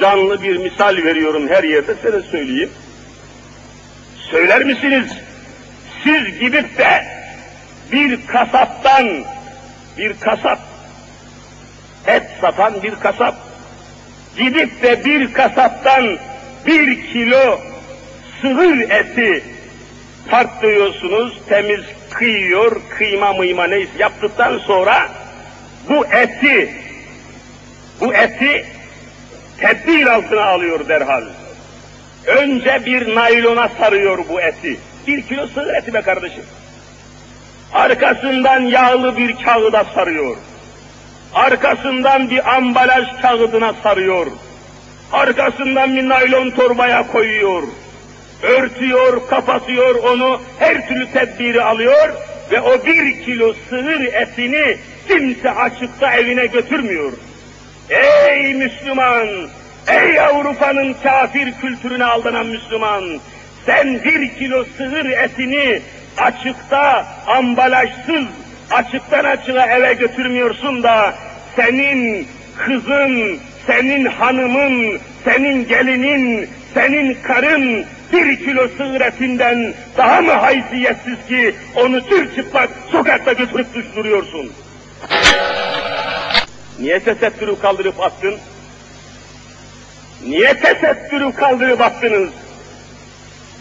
Canlı 0.00 0.42
bir 0.42 0.56
misal 0.56 0.96
veriyorum 0.96 1.48
her 1.48 1.64
yerde 1.64 1.94
size 1.94 2.22
söyleyeyim. 2.22 2.70
Söyler 4.30 4.64
misiniz? 4.64 5.12
Siz 6.04 6.38
gidip 6.38 6.78
de 6.78 7.04
bir 7.92 8.26
kasaptan, 8.26 9.08
bir 9.98 10.20
kasap, 10.20 10.58
et 12.06 12.22
satan 12.40 12.82
bir 12.82 12.94
kasap, 12.94 13.34
gidip 14.38 14.82
de 14.82 15.04
bir 15.04 15.32
kasaptan 15.32 16.18
bir 16.66 17.12
kilo 17.12 17.60
sığır 18.40 18.90
eti 18.90 19.44
tarttırıyorsunuz, 20.30 21.40
temiz 21.48 21.80
kıyıyor, 22.10 22.80
kıyma 22.90 23.32
mıyma 23.32 23.66
neyse 23.66 23.92
yaptıktan 23.98 24.58
sonra 24.58 25.08
bu 25.88 26.06
eti, 26.06 26.83
bu 28.04 28.14
eti 28.14 28.66
tedbir 29.60 30.06
altına 30.06 30.44
alıyor 30.44 30.88
derhal. 30.88 31.24
Önce 32.26 32.82
bir 32.86 33.14
naylona 33.14 33.68
sarıyor 33.68 34.18
bu 34.28 34.40
eti. 34.40 34.76
Bir 35.06 35.22
kilo 35.22 35.46
sığır 35.46 35.74
eti 35.74 35.94
be 35.94 36.00
kardeşim. 36.00 36.42
Arkasından 37.72 38.60
yağlı 38.60 39.16
bir 39.16 39.36
kağıda 39.44 39.84
sarıyor. 39.94 40.36
Arkasından 41.34 42.30
bir 42.30 42.54
ambalaj 42.54 43.04
kağıdına 43.22 43.72
sarıyor. 43.82 44.26
Arkasından 45.12 45.96
bir 45.96 46.08
naylon 46.08 46.50
torbaya 46.50 47.06
koyuyor. 47.06 47.62
Örtüyor, 48.42 49.28
kapatıyor 49.28 49.94
onu, 49.94 50.40
her 50.58 50.88
türlü 50.88 51.12
tedbiri 51.12 51.62
alıyor 51.62 52.12
ve 52.50 52.60
o 52.60 52.86
bir 52.86 53.24
kilo 53.24 53.54
sığır 53.70 54.00
etini 54.00 54.76
kimse 55.08 55.50
açıkta 55.50 56.14
evine 56.14 56.46
götürmüyor. 56.46 57.12
Ey 57.90 58.54
Müslüman! 58.54 59.28
Ey 59.86 60.20
Avrupa'nın 60.20 60.94
kafir 61.02 61.52
kültürüne 61.52 62.04
aldanan 62.04 62.46
Müslüman! 62.46 63.04
Sen 63.66 64.04
bir 64.04 64.34
kilo 64.34 64.64
sığır 64.78 65.04
etini 65.04 65.80
açıkta, 66.18 67.06
ambalajsız, 67.26 68.24
açıktan 68.70 69.24
açığa 69.24 69.66
eve 69.66 69.94
götürmüyorsun 69.94 70.82
da 70.82 71.14
senin 71.56 72.28
kızın, 72.58 73.38
senin 73.66 74.04
hanımın, 74.04 74.98
senin 75.24 75.68
gelinin, 75.68 76.48
senin 76.74 77.18
karın 77.22 77.84
bir 78.12 78.36
kilo 78.36 78.68
sığır 78.68 79.00
etinden 79.00 79.74
daha 79.96 80.20
mı 80.20 80.32
haysiyetsiz 80.32 81.26
ki 81.28 81.54
onu 81.74 82.08
tür 82.08 82.34
çıplak 82.36 82.70
sokakta 82.92 83.32
götürüp 83.32 83.74
düşürüyorsun? 83.74 84.52
Niye 86.78 87.00
tesettürü 87.00 87.58
kaldırıp 87.58 88.00
attın? 88.00 88.34
Niye 90.26 90.60
tesettürü 90.60 91.32
kaldırıp 91.32 91.80
attınız? 91.80 92.30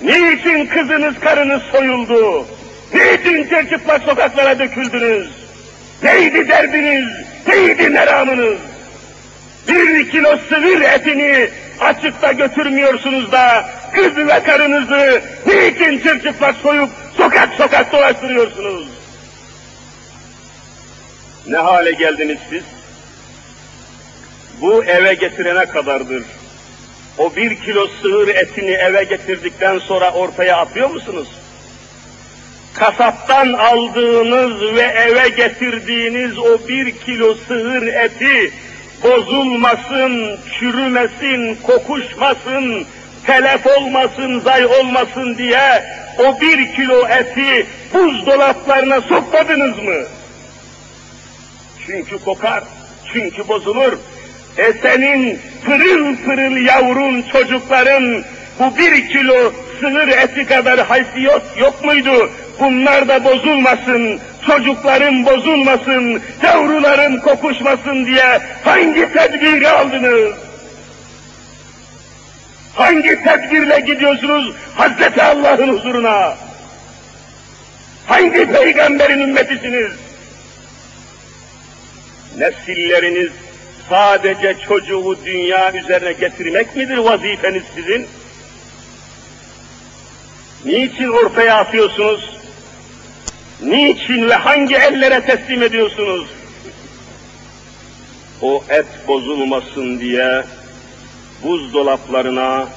Niçin 0.01 0.65
kızınız 0.65 1.19
karınız 1.19 1.61
soyuldu? 1.63 2.45
Niçin 2.93 3.67
çıplak 3.69 4.03
sokaklara 4.03 4.59
döküldünüz? 4.59 5.31
Neydi 6.03 6.47
derdiniz? 6.47 7.07
Neydi 7.47 7.89
meramınız? 7.89 8.59
Bir 9.67 10.11
kilo 10.11 10.37
sığır 10.49 10.81
etini 10.81 11.49
açıkta 11.79 12.31
götürmüyorsunuz 12.31 13.31
da 13.31 13.69
kız 13.93 14.17
ve 14.17 14.43
karınızı 14.43 15.21
niçin 15.45 15.99
çırçıplak 15.99 16.55
soyup 16.55 16.89
sokak 17.17 17.49
sokak 17.57 17.91
dolaştırıyorsunuz? 17.91 18.87
Ne 21.47 21.57
hale 21.57 21.91
geldiniz 21.91 22.37
siz? 22.49 22.63
Bu 24.63 24.83
eve 24.83 25.13
getirene 25.13 25.65
kadardır. 25.65 26.23
O 27.17 27.35
bir 27.35 27.55
kilo 27.55 27.87
sığır 28.01 28.27
etini 28.27 28.71
eve 28.71 29.03
getirdikten 29.03 29.79
sonra 29.79 30.11
ortaya 30.11 30.57
atıyor 30.57 30.89
musunuz? 30.89 31.27
Kasaptan 32.73 33.53
aldığınız 33.53 34.75
ve 34.75 34.81
eve 34.81 35.29
getirdiğiniz 35.29 36.37
o 36.37 36.67
bir 36.67 36.91
kilo 36.91 37.35
sığır 37.47 37.87
eti 37.87 38.53
bozulmasın, 39.03 40.39
çürümesin, 40.59 41.57
kokuşmasın, 41.63 42.85
telef 43.25 43.67
olmasın, 43.67 44.39
zay 44.39 44.65
olmasın 44.65 45.37
diye 45.37 45.83
o 46.19 46.41
bir 46.41 46.73
kilo 46.75 47.07
eti 47.07 47.67
buzdolaplarına 47.93 49.01
sokmadınız 49.01 49.77
mı? 49.77 50.03
Çünkü 51.87 52.23
kokar, 52.23 52.63
çünkü 53.13 53.47
bozulur. 53.47 53.93
E 54.57 54.73
senin 54.81 55.39
pırıl 55.65 56.15
pırıl 56.25 56.65
yavrun 56.65 57.21
çocukların 57.21 58.23
bu 58.59 58.77
bir 58.77 59.09
kilo 59.09 59.53
sığır 59.79 60.07
eti 60.07 60.45
kadar 60.45 60.79
haysiyet 60.79 61.41
yok 61.57 61.85
muydu? 61.85 62.29
Bunlar 62.59 63.07
da 63.07 63.23
bozulmasın, 63.23 64.19
çocukların 64.47 65.25
bozulmasın, 65.25 66.21
yavruların 66.43 67.19
kokuşmasın 67.19 68.05
diye 68.05 68.39
hangi 68.63 69.13
tedbiri 69.13 69.69
aldınız? 69.69 70.35
Hangi 72.75 73.23
tedbirle 73.23 73.79
gidiyorsunuz 73.79 74.53
Hazreti 74.75 75.23
Allah'ın 75.23 75.69
huzuruna? 75.69 76.37
Hangi 78.07 78.45
peygamberin 78.45 79.19
ümmetisiniz? 79.19 79.91
Nesilleriniz 82.37 83.31
sadece 83.89 84.55
çocuğu 84.67 85.17
dünya 85.25 85.73
üzerine 85.73 86.13
getirmek 86.13 86.75
midir 86.75 86.97
vazifeniz 86.97 87.63
sizin? 87.75 88.07
Niçin 90.65 91.07
ortaya 91.07 91.57
atıyorsunuz? 91.57 92.37
Niçin 93.61 94.29
ve 94.29 94.33
hangi 94.33 94.75
ellere 94.75 95.21
teslim 95.25 95.63
ediyorsunuz? 95.63 96.27
O 98.41 98.63
et 98.69 98.85
bozulmasın 99.07 99.99
diye 99.99 100.43
buzdolaplarına 101.43 102.67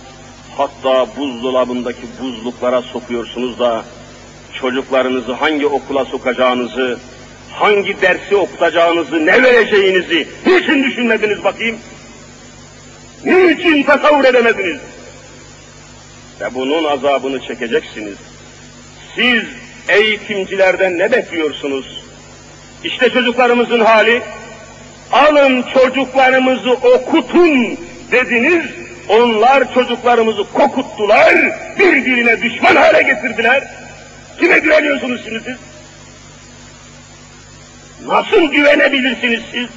hatta 0.56 1.06
buzdolabındaki 1.16 2.06
buzluklara 2.20 2.82
sokuyorsunuz 2.82 3.58
da 3.58 3.84
çocuklarınızı 4.60 5.32
hangi 5.32 5.66
okula 5.66 6.04
sokacağınızı, 6.04 6.98
hangi 7.56 8.02
dersi 8.02 8.36
okutacağınızı, 8.36 9.26
ne 9.26 9.42
vereceğinizi 9.42 10.28
niçin 10.46 10.84
düşünmediniz 10.84 11.44
bakayım? 11.44 11.78
Niçin 13.24 13.82
tasavvur 13.82 14.24
edemediniz? 14.24 14.80
Ve 16.40 16.54
bunun 16.54 16.84
azabını 16.84 17.40
çekeceksiniz. 17.40 18.16
Siz 19.14 19.42
eğitimcilerden 19.88 20.98
ne 20.98 21.12
bekliyorsunuz? 21.12 22.02
İşte 22.84 23.10
çocuklarımızın 23.10 23.80
hali, 23.80 24.22
alın 25.12 25.64
çocuklarımızı 25.74 26.72
okutun 26.72 27.78
dediniz, 28.12 28.64
onlar 29.08 29.74
çocuklarımızı 29.74 30.44
kokuttular, 30.52 31.34
birbirine 31.78 32.42
düşman 32.42 32.76
hale 32.76 33.02
getirdiler. 33.02 33.64
Kime 34.40 34.58
güveniyorsunuz 34.58 35.24
şimdi 35.24 35.40
siz? 35.44 35.75
Nasıl 38.04 38.40
güvenebilirsiniz 38.40 39.42
siz? 39.52 39.68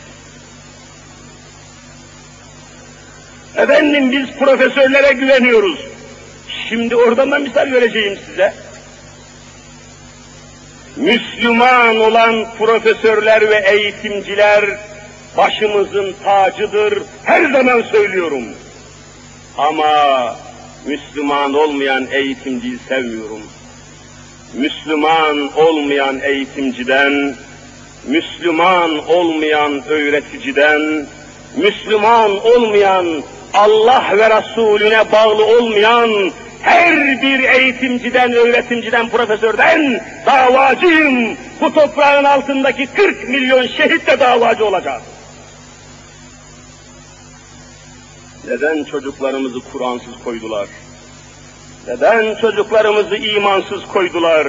Efendim 3.55 4.12
biz 4.12 4.32
profesörlere 4.39 5.13
güveniyoruz. 5.13 5.79
Şimdi 6.69 6.95
oradan 6.95 7.32
da 7.32 7.39
misal 7.39 7.71
vereceğim 7.71 8.19
size. 8.25 8.53
Müslüman 10.95 11.99
olan 11.99 12.45
profesörler 12.58 13.49
ve 13.49 13.65
eğitimciler 13.71 14.65
başımızın 15.38 16.15
tacıdır. 16.23 17.03
Her 17.23 17.51
zaman 17.51 17.82
söylüyorum. 17.82 18.43
Ama 19.58 20.36
Müslüman 20.86 21.53
olmayan 21.53 22.08
eğitimciyi 22.12 22.77
sevmiyorum. 22.88 23.41
Müslüman 24.53 25.58
olmayan 25.58 26.19
eğitimciden, 26.23 27.36
Müslüman 28.08 29.08
olmayan 29.08 29.84
öğreticiden, 29.88 31.06
Müslüman 31.58 32.45
olmayan 32.45 33.24
Allah 33.54 34.06
ve 34.18 34.30
Resulüne 34.38 35.12
bağlı 35.12 35.45
olmayan 35.45 36.32
her 36.62 37.22
bir 37.22 37.43
eğitimciden, 37.43 38.34
öğretimciden, 38.34 39.10
profesörden 39.10 40.06
davacıyım. 40.26 41.38
Bu 41.62 41.74
toprağın 41.74 42.24
altındaki 42.24 42.88
40 42.88 43.30
milyon 43.30 43.68
şehit 43.68 44.08
de 44.08 44.20
davacı 44.20 44.66
olacak. 44.66 45.02
Neden 48.47 48.84
çocuklarımızı 48.84 49.60
Kur'ansız 49.72 50.14
koydular? 50.24 50.68
Neden 51.88 52.36
çocuklarımızı 52.36 53.16
imansız 53.16 53.86
koydular? 53.86 54.47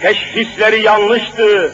Teşhisleri 0.00 0.82
yanlıştı, 0.82 1.72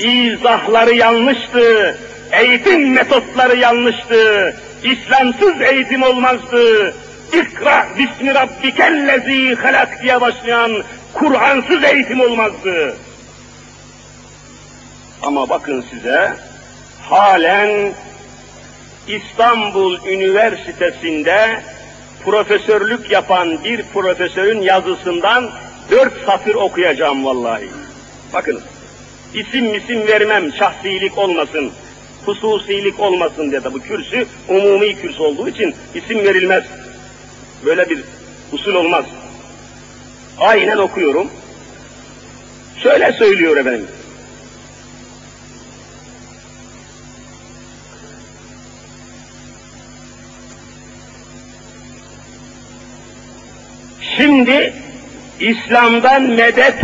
izahları 0.00 0.94
yanlıştı, 0.94 1.98
eğitim 2.32 2.92
metotları 2.92 3.56
yanlıştı, 3.56 4.56
İslamsız 4.82 5.60
eğitim 5.60 6.02
olmazdı, 6.02 6.94
İkra 7.32 7.86
bismi 7.98 8.34
rabbikellezi 8.34 9.54
halak 9.54 10.02
diye 10.02 10.20
başlayan 10.20 10.70
Kur'ansız 11.14 11.84
eğitim 11.84 12.20
olmazdı. 12.20 12.96
Ama 15.22 15.48
bakın 15.48 15.84
size 15.90 16.32
halen 17.02 17.92
İstanbul 19.08 20.06
Üniversitesi'nde 20.06 21.60
profesörlük 22.24 23.10
yapan 23.10 23.64
bir 23.64 23.82
profesörün 23.82 24.60
yazısından 24.60 25.50
dört 25.90 26.24
satır 26.26 26.54
okuyacağım 26.54 27.24
vallahi. 27.24 27.68
Bakınız, 28.34 28.62
isim 29.34 29.66
misim 29.66 30.06
vermem, 30.06 30.52
şahsilik 30.52 31.18
olmasın, 31.18 31.72
hususilik 32.26 33.00
olmasın 33.00 33.50
diye 33.50 33.64
de 33.64 33.72
bu 33.72 33.80
kürsü 33.80 34.26
umumi 34.48 34.96
kürsü 34.96 35.22
olduğu 35.22 35.48
için 35.48 35.74
isim 35.94 36.18
verilmez. 36.18 36.64
Böyle 37.64 37.90
bir 37.90 38.00
usul 38.52 38.74
olmaz. 38.74 39.04
Aynen 40.38 40.76
okuyorum. 40.76 41.30
Şöyle 42.82 43.12
söylüyor 43.12 43.56
efendim. 43.56 43.86
Şimdi 54.16 54.74
İslam'dan 55.40 56.22
medet 56.22 56.74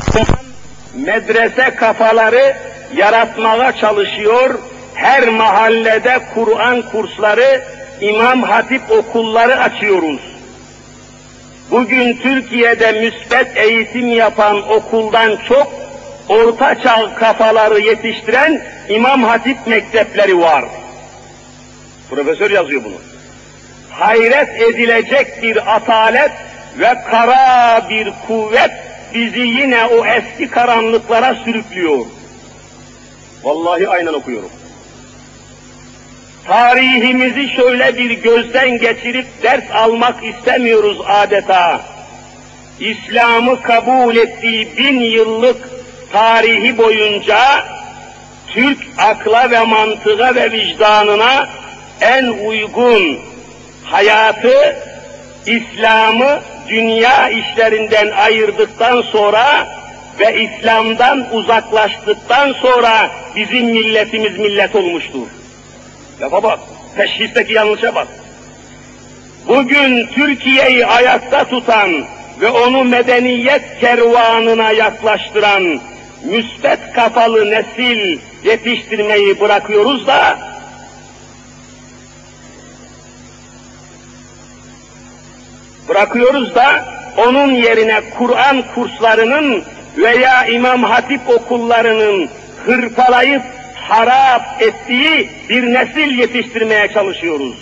medrese 1.05 1.75
kafaları 1.75 2.57
yaratmaya 2.95 3.73
çalışıyor. 3.73 4.59
Her 4.95 5.29
mahallede 5.29 6.19
Kur'an 6.35 6.83
kursları, 6.83 7.63
İmam 8.01 8.43
Hatip 8.43 8.91
okulları 8.91 9.61
açıyoruz. 9.61 10.21
Bugün 11.71 12.17
Türkiye'de 12.17 12.93
müsbet 12.93 13.57
eğitim 13.57 14.09
yapan 14.09 14.71
okuldan 14.71 15.39
çok 15.49 15.73
orta 16.29 16.83
çağ 16.83 17.15
kafaları 17.15 17.81
yetiştiren 17.81 18.63
İmam 18.89 19.23
Hatip 19.23 19.67
mektepleri 19.67 20.39
var. 20.39 20.65
Profesör 22.11 22.51
yazıyor 22.51 22.85
bunu. 22.85 22.95
Hayret 23.91 24.61
edilecek 24.61 25.43
bir 25.43 25.75
atalet 25.77 26.31
ve 26.79 26.95
kara 27.11 27.87
bir 27.91 28.13
kuvvet 28.27 28.71
bizi 29.15 29.41
yine 29.41 29.85
o 29.85 30.07
eski 30.07 30.51
karanlıklara 30.51 31.35
sürüklüyor. 31.35 32.07
Vallahi 33.43 33.89
aynen 33.89 34.13
okuyorum. 34.13 34.51
Tarihimizi 36.47 37.49
şöyle 37.49 37.97
bir 37.97 38.11
gözden 38.11 38.79
geçirip 38.79 39.27
ders 39.43 39.71
almak 39.73 40.25
istemiyoruz 40.25 40.99
adeta. 41.07 41.81
İslam'ı 42.81 43.63
kabul 43.63 44.17
ettiği 44.17 44.77
bin 44.79 45.01
yıllık 45.01 45.71
tarihi 46.13 46.79
boyunca 46.79 47.65
Türk 48.47 48.79
akla 48.99 49.51
ve 49.51 49.61
mantığa 49.61 50.35
ve 50.35 50.53
vicdanına 50.53 51.49
en 52.01 52.25
uygun 52.25 53.19
hayatı, 53.85 54.77
İslam'ı 55.47 56.41
dünya 56.69 57.29
işlerinden 57.29 58.11
ayırdıktan 58.11 59.03
sonra 59.03 59.67
ve 60.21 60.43
İslam'dan 60.43 61.35
uzaklaştıktan 61.35 62.53
sonra 62.53 63.11
bizim 63.37 63.67
milletimiz 63.67 64.39
millet 64.39 64.75
olmuştur. 64.75 65.27
Ya 66.21 66.33
baba, 66.33 66.61
teşhisteki 66.97 67.53
yanlışa 67.53 67.95
bak. 67.95 68.09
Bugün 69.49 70.07
Türkiye'yi 70.07 70.87
ayakta 70.87 71.45
tutan 71.45 72.05
ve 72.41 72.49
onu 72.49 72.85
medeniyet 72.85 73.81
kervanına 73.81 74.71
yaklaştıran 74.71 75.81
müsbet 76.25 76.93
kafalı 76.95 77.51
nesil 77.51 78.19
yetiştirmeyi 78.45 79.41
bırakıyoruz 79.41 80.07
da 80.07 80.39
bırakıyoruz 85.89 86.55
da 86.55 86.85
onun 87.17 87.53
yerine 87.53 88.01
Kur'an 88.19 88.63
kurslarının 88.75 89.65
veya 89.97 90.47
İmam 90.47 90.83
Hatip 90.83 91.21
okullarının 91.29 92.29
hırpalayıp 92.67 93.43
harap 93.75 94.63
ettiği 94.63 95.31
bir 95.49 95.75
nesil 95.75 96.19
yetiştirmeye 96.19 96.89
çalışıyoruz. 96.89 97.55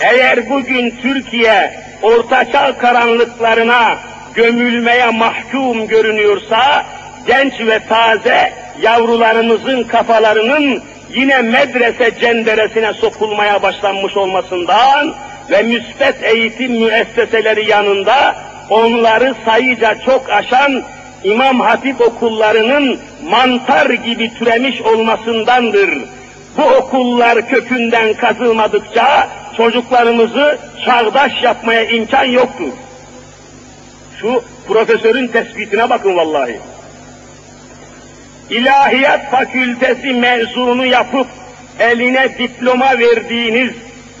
Eğer 0.00 0.50
bugün 0.50 0.94
Türkiye 1.02 1.80
ortaçağ 2.02 2.78
karanlıklarına 2.78 3.98
gömülmeye 4.34 5.10
mahkum 5.10 5.86
görünüyorsa, 5.86 6.86
genç 7.26 7.60
ve 7.60 7.80
taze 7.88 8.52
yavrularımızın 8.82 9.82
kafalarının 9.82 10.82
yine 11.14 11.42
medrese 11.42 12.10
cenderesine 12.20 12.92
sokulmaya 12.92 13.62
başlanmış 13.62 14.16
olmasından 14.16 15.14
ve 15.50 15.62
müsbet 15.62 16.22
eğitim 16.22 16.72
müesseseleri 16.72 17.70
yanında 17.70 18.36
onları 18.70 19.34
sayıca 19.44 19.94
çok 20.06 20.30
aşan 20.30 20.82
İmam 21.24 21.60
Hatip 21.60 22.00
okullarının 22.00 22.98
mantar 23.30 23.90
gibi 23.90 24.34
türemiş 24.34 24.80
olmasındandır. 24.80 25.90
Bu 26.56 26.62
okullar 26.62 27.48
kökünden 27.48 28.14
kazılmadıkça 28.14 29.28
çocuklarımızı 29.56 30.58
çağdaş 30.84 31.42
yapmaya 31.42 31.84
imkan 31.84 32.24
yoktur. 32.24 32.72
Şu 34.20 34.44
profesörün 34.68 35.26
tespitine 35.26 35.90
bakın 35.90 36.16
vallahi. 36.16 36.60
İlahiyat 38.50 39.30
fakültesi 39.30 40.12
mezunu 40.12 40.86
yapıp 40.86 41.26
eline 41.78 42.38
diploma 42.38 42.98
verdiğiniz 42.98 43.72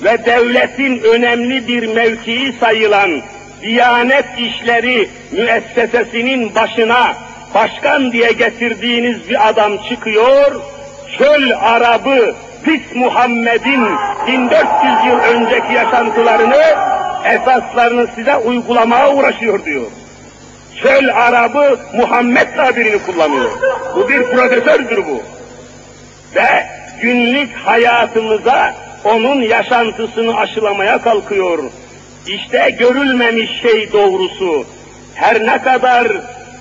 ve 0.04 0.24
devletin 0.24 1.02
önemli 1.02 1.68
bir 1.68 1.94
mevkii 1.94 2.52
sayılan 2.60 3.22
Diyanet 3.62 4.24
İşleri 4.38 5.08
müessesesinin 5.32 6.54
başına 6.54 7.14
başkan 7.54 8.12
diye 8.12 8.32
getirdiğiniz 8.32 9.28
bir 9.28 9.48
adam 9.48 9.72
çıkıyor, 9.88 10.60
çöl 11.18 11.50
Arabı 11.60 12.34
pis 12.64 12.80
Muhammed'in 12.94 13.86
1400 14.26 14.60
yıl 15.06 15.18
önceki 15.18 15.74
yaşantılarını, 15.74 16.62
esaslarını 17.24 18.06
size 18.14 18.36
uygulamaya 18.36 19.14
uğraşıyor 19.14 19.64
diyor. 19.64 19.86
Çöl 20.82 21.08
Arabı 21.14 21.78
Muhammed 21.94 22.56
tabirini 22.56 23.02
kullanıyor. 23.02 23.50
Bu 23.96 24.08
bir 24.08 24.22
profesördür 24.22 24.96
bu. 24.96 25.22
Ve 26.34 26.66
günlük 27.02 27.56
hayatımıza 27.56 28.74
onun 29.04 29.42
yaşantısını 29.42 30.36
aşılamaya 30.36 31.02
kalkıyor. 31.02 31.58
İşte 32.26 32.76
görülmemiş 32.78 33.60
şey 33.62 33.92
doğrusu. 33.92 34.64
Her 35.14 35.46
ne 35.46 35.62
kadar 35.62 36.08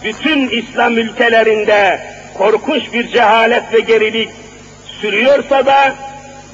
bütün 0.04 0.50
İslam 0.50 0.98
ülkelerinde 0.98 2.00
korkunç 2.38 2.94
bir 2.94 3.08
cehalet 3.08 3.74
ve 3.74 3.80
gerilik 3.80 4.30
sürüyorsa 5.02 5.66
da 5.66 5.96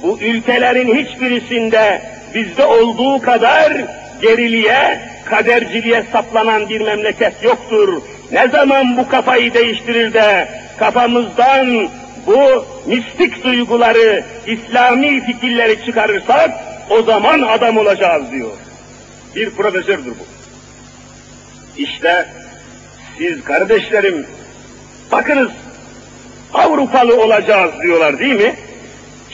bu 0.04 0.20
ülkelerin 0.22 0.96
hiçbirisinde 0.96 2.02
bizde 2.36 2.66
olduğu 2.66 3.22
kadar 3.22 3.74
geriliğe, 4.22 5.00
kaderciliğe 5.26 6.04
saplanan 6.12 6.70
bir 6.70 6.82
memleket 6.82 7.44
yoktur. 7.44 8.02
Ne 8.32 8.48
zaman 8.48 8.98
bu 8.98 9.08
kafayı 9.08 9.54
değiştirir 9.54 10.14
de 10.14 10.48
kafamızdan 10.78 11.90
bu 12.28 12.66
mistik 12.86 13.44
duyguları, 13.44 14.24
İslami 14.48 15.26
fikirleri 15.26 15.86
çıkarırsak 15.86 16.52
o 16.90 17.02
zaman 17.02 17.42
adam 17.42 17.78
olacağız 17.78 18.32
diyor. 18.32 18.52
Bir 19.36 19.50
profesördür 19.50 20.12
bu. 20.12 20.26
İşte 21.78 22.26
siz 23.18 23.44
kardeşlerim 23.44 24.26
bakınız 25.12 25.52
Avrupalı 26.54 27.24
olacağız 27.24 27.72
diyorlar 27.84 28.20
değil 28.20 28.36
mi? 28.36 28.56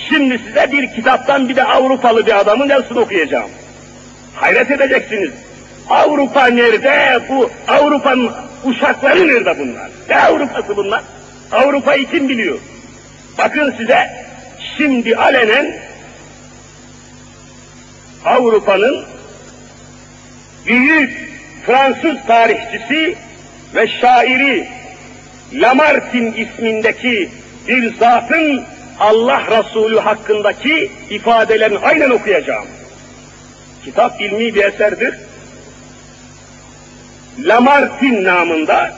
Şimdi 0.10 0.40
size 0.48 0.72
bir 0.72 0.96
kitaptan 0.96 1.50
bir 1.50 1.56
de 1.56 1.64
Avrupalı 1.64 2.26
bir 2.26 2.40
adamın 2.40 2.70
yazısını 2.70 3.00
okuyacağım. 3.00 3.50
Hayret 4.36 4.72
edeceksiniz. 4.72 5.32
Avrupa 5.90 6.46
nerede? 6.48 7.20
Bu 7.30 7.50
Avrupa'nın 7.68 8.32
uşakları 8.64 9.28
nerede 9.28 9.60
bunlar? 9.60 9.90
Ne 10.10 10.20
Avrupa'sı 10.20 10.78
bunlar? 10.78 11.04
Avrupa'yı 11.52 12.10
kim 12.10 12.30
biliyor? 12.30 12.60
Bakın 13.38 13.74
size 13.78 14.26
şimdi 14.78 15.16
alenen 15.16 15.76
Avrupa'nın 18.26 19.06
büyük 20.66 21.32
Fransız 21.66 22.16
tarihçisi 22.28 23.16
ve 23.76 23.88
şairi 23.88 24.68
Lamartine 25.54 26.38
ismindeki 26.38 27.30
bir 27.68 27.96
zatın 27.96 28.64
Allah 29.00 29.44
Resulü 29.60 30.00
hakkındaki 30.00 30.92
ifadelerini 31.10 31.78
aynen 31.78 32.10
okuyacağım. 32.10 32.66
Kitap 33.86 34.22
ilmi 34.22 34.56
bir 34.56 34.64
eserdir. 34.64 35.16
Lamartine 37.40 38.24
namında 38.24 38.94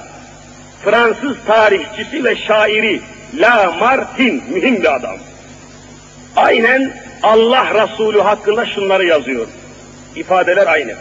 Fransız 0.83 1.37
tarihçisi 1.47 2.23
ve 2.23 2.35
şairi 2.35 3.01
Lamartine 3.33 4.41
mühim 4.49 4.81
bir 4.81 4.95
adam. 4.95 5.17
Aynen 6.35 6.93
Allah 7.23 7.83
Resulü 7.83 8.21
hakkında 8.21 8.65
şunları 8.65 9.05
yazıyor. 9.05 9.47
İfadeler 10.15 10.67
aynı. 10.67 10.93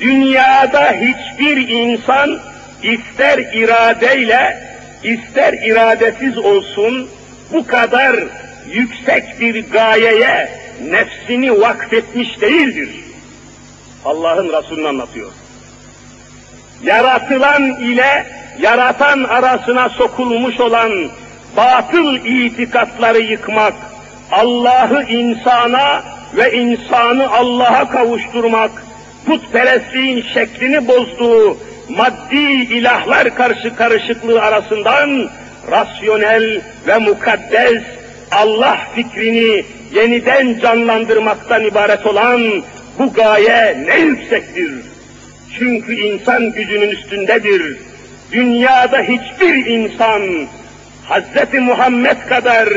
Dünyada 0.00 0.92
hiçbir 0.92 1.68
insan 1.68 2.40
ister 2.82 3.38
iradeyle, 3.38 4.58
ister 5.02 5.52
iradesiz 5.52 6.38
olsun, 6.38 7.08
bu 7.52 7.66
kadar 7.66 8.16
yüksek 8.72 9.40
bir 9.40 9.70
gayeye 9.70 10.50
nefsini 10.90 11.60
vakfetmiş 11.60 12.40
değildir. 12.40 12.88
Allah'ın 14.04 14.52
Resulü'nü 14.52 14.88
anlatıyor. 14.88 15.30
Yaratılan 16.82 17.62
ile 17.62 18.26
yaratan 18.60 19.24
arasına 19.24 19.88
sokulmuş 19.88 20.60
olan 20.60 20.92
batıl 21.56 22.16
itikatları 22.16 23.20
yıkmak, 23.20 23.74
Allah'ı 24.32 25.02
insana 25.02 26.02
ve 26.36 26.52
insanı 26.52 27.30
Allah'a 27.32 27.90
kavuşturmak, 27.90 28.70
putperestliğin 29.26 30.24
şeklini 30.34 30.88
bozduğu 30.88 31.58
maddi 31.88 32.36
ilahlar 32.70 33.34
karşı 33.34 33.76
karışıklığı 33.76 34.42
arasından 34.42 35.30
rasyonel 35.70 36.60
ve 36.86 36.98
mukaddes 36.98 37.82
Allah 38.32 38.78
fikrini 38.94 39.64
yeniden 39.94 40.58
canlandırmaktan 40.60 41.64
ibaret 41.64 42.06
olan 42.06 42.62
bu 42.98 43.12
gaye 43.12 43.84
ne 43.86 43.98
yüksektir. 43.98 44.72
Çünkü 45.58 45.94
insan 45.94 46.52
gücünün 46.52 46.90
üstündedir. 46.90 47.89
Dünyada 48.32 48.98
hiçbir 48.98 49.66
insan 49.66 50.22
Hz. 51.08 51.54
Muhammed 51.60 52.16
kadar 52.28 52.68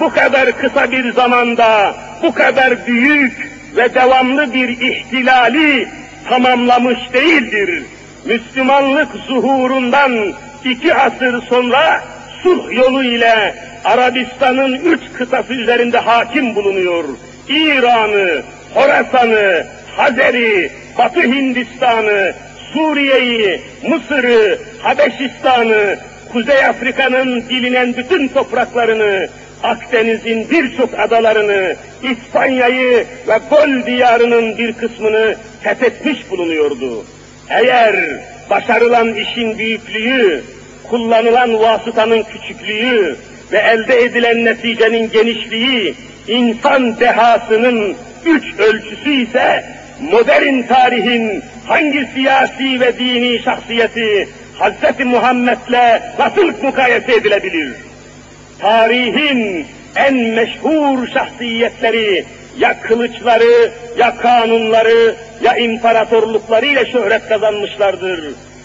bu 0.00 0.10
kadar 0.10 0.58
kısa 0.58 0.92
bir 0.92 1.12
zamanda 1.12 1.94
bu 2.22 2.34
kadar 2.34 2.86
büyük 2.86 3.50
ve 3.76 3.94
devamlı 3.94 4.54
bir 4.54 4.68
ihtilali 4.68 5.88
tamamlamış 6.28 6.98
değildir. 7.12 7.82
Müslümanlık 8.24 9.08
zuhurundan 9.28 10.34
iki 10.64 10.94
asır 10.94 11.42
sonra 11.42 12.04
sulh 12.42 12.72
yolu 12.72 13.04
ile 13.04 13.54
Arabistan'ın 13.84 14.72
üç 14.72 15.00
kıtası 15.14 15.54
üzerinde 15.54 15.98
hakim 15.98 16.54
bulunuyor. 16.54 17.04
İran'ı, 17.48 18.42
Horasan'ı, 18.74 19.66
Hazer'i, 19.96 20.70
Batı 20.98 21.22
Hindistan'ı, 21.22 22.34
Suriye'yi, 22.72 23.60
Mısır'ı, 23.88 24.58
Habeşistan'ı, 24.82 25.98
Kuzey 26.32 26.64
Afrika'nın 26.64 27.48
bilinen 27.48 27.96
bütün 27.96 28.28
topraklarını, 28.28 29.28
Akdeniz'in 29.62 30.50
birçok 30.50 30.98
adalarını, 30.98 31.76
İspanya'yı 32.02 33.06
ve 33.28 33.38
Gol 33.50 33.86
diyarının 33.86 34.58
bir 34.58 34.72
kısmını 34.72 35.36
fethetmiş 35.62 36.30
bulunuyordu. 36.30 37.04
Eğer 37.48 37.96
başarılan 38.50 39.14
işin 39.14 39.58
büyüklüğü, 39.58 40.42
kullanılan 40.90 41.58
vasıtanın 41.58 42.22
küçüklüğü 42.22 43.16
ve 43.52 43.58
elde 43.58 44.02
edilen 44.02 44.44
neticenin 44.44 45.10
genişliği, 45.10 45.94
insan 46.28 47.00
dehasının 47.00 47.96
üç 48.26 48.44
ölçüsü 48.58 49.10
ise 49.10 49.64
modern 50.00 50.62
tarihin 50.62 51.42
hangi 51.66 52.08
siyasi 52.14 52.80
ve 52.80 52.98
dini 52.98 53.42
şahsiyeti 53.42 54.28
Hz. 54.60 55.04
Muhammed'le 55.04 56.00
nasıl 56.18 56.62
mukayese 56.62 57.12
edilebilir? 57.12 57.72
Tarihin 58.58 59.66
en 59.96 60.14
meşhur 60.14 61.08
şahsiyetleri 61.14 62.24
ya 62.58 62.80
kılıçları, 62.80 63.70
ya 63.98 64.16
kanunları, 64.16 65.14
ya 65.42 65.56
imparatorluklarıyla 65.56 66.84
şöhret 66.84 67.28
kazanmışlardır. 67.28 68.24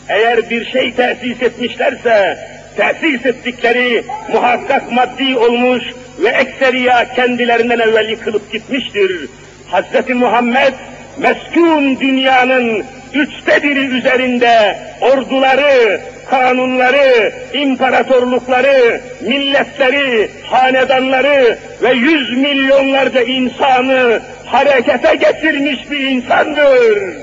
Eğer 0.09 0.49
bir 0.49 0.65
şey 0.65 0.93
tesis 0.93 1.41
etmişlerse, 1.41 2.37
tesis 2.77 3.25
ettikleri 3.25 4.03
muhakkak 4.33 4.91
maddi 4.91 5.37
olmuş 5.37 5.83
ve 6.19 6.29
ekseriya 6.29 7.13
kendilerinden 7.15 7.79
evvel 7.79 8.09
yıkılıp 8.09 8.51
gitmiştir. 8.51 9.29
Hz. 9.71 10.09
Muhammed, 10.09 10.73
meskun 11.17 11.99
dünyanın 11.99 12.85
üçte 13.13 13.63
biri 13.63 13.85
üzerinde 13.97 14.79
orduları, 15.01 16.01
kanunları, 16.29 17.33
imparatorlukları, 17.53 19.01
milletleri, 19.21 20.31
hanedanları 20.43 21.57
ve 21.81 21.91
yüz 21.91 22.37
milyonlarca 22.37 23.21
insanı 23.21 24.21
harekete 24.45 25.15
getirmiş 25.15 25.91
bir 25.91 25.99
insandır. 25.99 27.13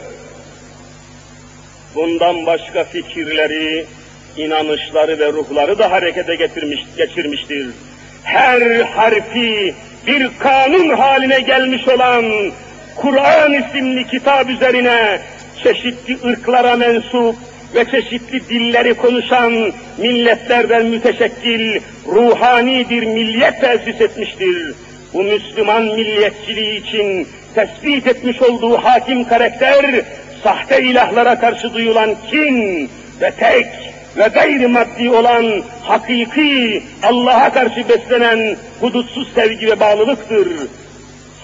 Bundan 1.95 2.47
başka 2.47 2.85
fikirleri, 2.85 3.87
inanışları 4.37 5.19
ve 5.19 5.33
ruhları 5.33 5.79
da 5.79 5.91
harekete 5.91 6.35
getirmiş, 6.35 6.81
geçirmiştir. 6.97 7.67
Her 8.23 8.81
harfi 8.81 9.75
bir 10.07 10.31
kanun 10.39 10.89
haline 10.89 11.41
gelmiş 11.41 11.89
olan 11.89 12.25
Kur'an 13.01 13.53
isimli 13.53 14.07
kitap 14.07 14.51
üzerine 14.51 15.21
çeşitli 15.63 16.19
ırklara 16.25 16.77
mensup 16.77 17.37
ve 17.75 17.85
çeşitli 17.85 18.49
dilleri 18.49 18.95
konuşan 18.95 19.73
milletlerden 19.99 20.87
müteşekkil 20.87 21.81
ruhani 22.07 22.91
bir 22.91 23.03
milliyet 23.03 23.61
tesis 23.61 24.01
etmiştir. 24.01 24.75
Bu 25.15 25.23
Müslüman 25.23 25.83
milliyetçiliği 25.83 26.81
için 26.81 27.29
tespit 27.55 28.07
etmiş 28.07 28.43
olduğu 28.43 28.77
hakim 28.77 29.25
karakter, 29.25 30.05
sahte 30.43 30.83
ilahlara 30.83 31.41
karşı 31.41 31.75
duyulan 31.75 32.17
kin 32.31 32.91
ve 33.21 33.31
tek 33.31 33.67
ve 34.17 34.29
gayri 34.35 34.67
maddi 34.67 35.11
olan 35.11 35.63
hakiki 35.83 36.83
Allah'a 37.03 37.53
karşı 37.53 37.89
beslenen 37.89 38.57
hudutsuz 38.81 39.35
sevgi 39.35 39.67
ve 39.67 39.81
bağlılıktır. 39.81 40.49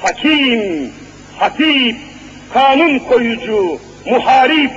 Hakim, 0.03 0.93
hatip, 1.39 1.97
kanun 2.55 2.99
koyucu, 2.99 3.79
muharip, 4.07 4.71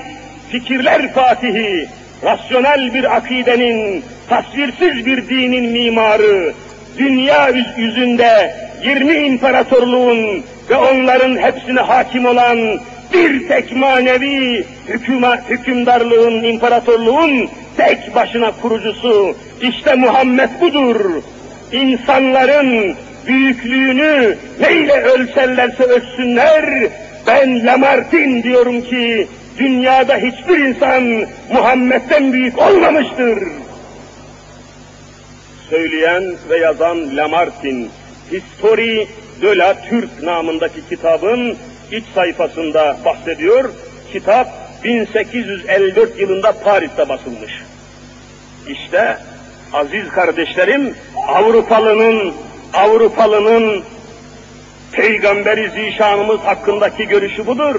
fikirler 0.52 1.14
fatihi, 1.14 1.88
rasyonel 2.24 2.94
bir 2.94 3.16
akidenin, 3.16 4.04
tasvirsiz 4.30 5.06
bir 5.06 5.30
dinin 5.30 5.72
mimarı, 5.72 6.54
dünya 6.98 7.50
yüzünde 7.78 8.56
20 8.84 9.14
imparatorluğun 9.14 10.44
ve 10.70 10.76
onların 10.76 11.38
hepsine 11.38 11.80
hakim 11.80 12.26
olan 12.26 12.80
bir 13.14 13.48
tek 13.48 13.76
manevi 13.76 14.66
hükümet, 14.88 15.50
hükümdarlığın, 15.50 16.44
imparatorluğun 16.44 17.50
tek 17.78 18.16
başına 18.16 18.52
kurucusu, 18.62 19.36
işte 19.62 19.96
Muhammed 19.96 20.50
budur. 20.62 21.22
İnsanların 21.72 22.96
büyüklüğünü 23.28 24.38
neyle 24.60 25.02
ölçerlerse 25.02 25.84
ölçsünler, 25.84 26.90
ben 27.28 27.66
Lamartin 27.66 28.44
diyorum 28.44 28.82
ki, 28.82 29.28
dünyada 29.58 30.18
hiçbir 30.18 30.58
insan 30.58 31.04
Muhammed'den 31.54 32.34
büyük 32.34 32.58
olmamıştır. 32.60 33.44
Söyleyen 35.70 36.36
ve 36.50 36.58
yazan 36.58 37.18
Lamartin, 37.18 37.90
History 38.32 39.08
de 39.42 39.58
la 39.58 39.82
Türk 39.90 40.24
namındaki 40.24 40.90
kitabın 40.90 41.58
iç 41.92 42.04
sayfasında 42.16 42.98
bahsediyor. 43.06 43.70
Kitap 44.12 44.48
1854 44.84 46.20
yılında 46.20 46.52
Paris'te 46.52 47.10
basılmış. 47.10 47.52
İşte 48.68 49.18
aziz 49.74 50.10
kardeşlerim 50.10 50.96
Avrupalının 51.28 52.34
Avrupalının 52.74 53.84
Peygamberi 54.92 55.70
Zişanımız 55.70 56.40
hakkındaki 56.40 57.08
görüşü 57.08 57.48
budur. 57.48 57.76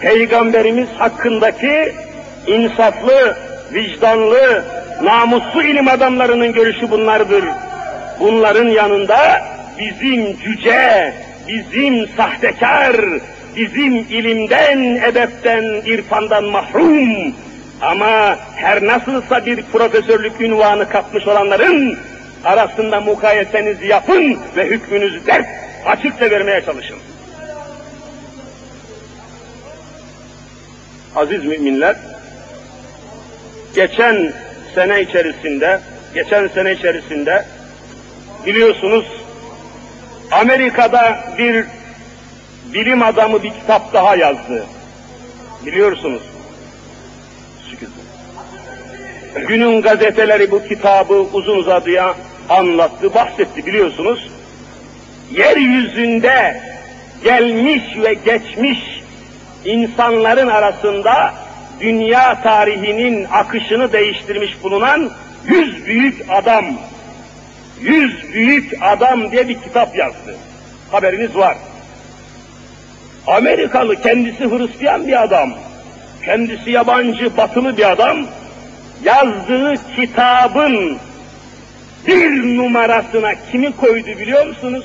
Peygamberimiz 0.00 0.88
hakkındaki 0.98 1.92
insaflı, 2.46 3.36
vicdanlı, 3.72 4.64
namuslu 5.02 5.62
ilim 5.62 5.88
adamlarının 5.88 6.52
görüşü 6.52 6.90
bunlardır. 6.90 7.44
Bunların 8.20 8.68
yanında 8.68 9.44
bizim 9.78 10.36
cüce, 10.36 11.14
bizim 11.48 12.08
sahtekar, 12.16 12.96
bizim 13.56 13.94
ilimden, 13.94 14.78
edepten, 14.78 15.62
irfandan 15.64 16.44
mahrum 16.44 17.34
ama 17.82 18.36
her 18.56 18.86
nasılsa 18.86 19.46
bir 19.46 19.62
profesörlük 19.62 20.40
ünvanı 20.40 20.88
kapmış 20.88 21.26
olanların 21.26 21.98
arasında 22.44 23.00
mukayesenizi 23.00 23.86
yapın 23.86 24.38
ve 24.56 24.66
hükmünüzü 24.66 25.26
dert 25.26 25.46
açıkça 25.86 26.30
vermeye 26.30 26.64
çalışın. 26.64 26.98
Aziz 31.16 31.44
müminler, 31.44 31.96
geçen 33.74 34.32
sene 34.74 35.02
içerisinde, 35.02 35.80
geçen 36.14 36.48
sene 36.48 36.72
içerisinde 36.72 37.44
biliyorsunuz 38.46 39.06
Amerika'da 40.30 41.18
bir 41.38 41.64
bilim 42.74 43.02
adamı 43.02 43.42
bir 43.42 43.50
kitap 43.50 43.92
daha 43.92 44.16
yazdı. 44.16 44.66
Biliyorsunuz. 45.66 46.22
Günün 49.48 49.82
gazeteleri 49.82 50.50
bu 50.50 50.64
kitabı 50.68 51.14
uzun 51.14 51.58
uzadıya 51.58 52.14
anlattı, 52.48 53.14
bahsetti 53.14 53.66
biliyorsunuz. 53.66 54.30
Yeryüzünde 55.30 56.60
gelmiş 57.24 57.82
ve 57.96 58.14
geçmiş 58.14 58.78
insanların 59.64 60.48
arasında 60.48 61.34
dünya 61.80 62.42
tarihinin 62.42 63.26
akışını 63.32 63.92
değiştirmiş 63.92 64.62
bulunan 64.62 65.10
yüz 65.46 65.86
büyük 65.86 66.24
adam, 66.28 66.64
yüz 67.80 68.34
büyük 68.34 68.72
adam 68.80 69.32
diye 69.32 69.48
bir 69.48 69.54
kitap 69.60 69.96
yazdı. 69.96 70.36
Haberiniz 70.92 71.36
var. 71.36 71.56
Amerikalı, 73.26 74.02
kendisi 74.02 74.50
Hristiyan 74.50 75.06
bir 75.06 75.22
adam, 75.22 75.54
kendisi 76.24 76.70
yabancı, 76.70 77.36
batılı 77.36 77.76
bir 77.76 77.90
adam, 77.90 78.26
yazdığı 79.04 79.74
kitabın 79.96 80.98
bir 82.06 82.56
numarasına 82.56 83.34
kimi 83.52 83.76
koydu 83.76 84.06
biliyor 84.06 84.46
musunuz? 84.46 84.84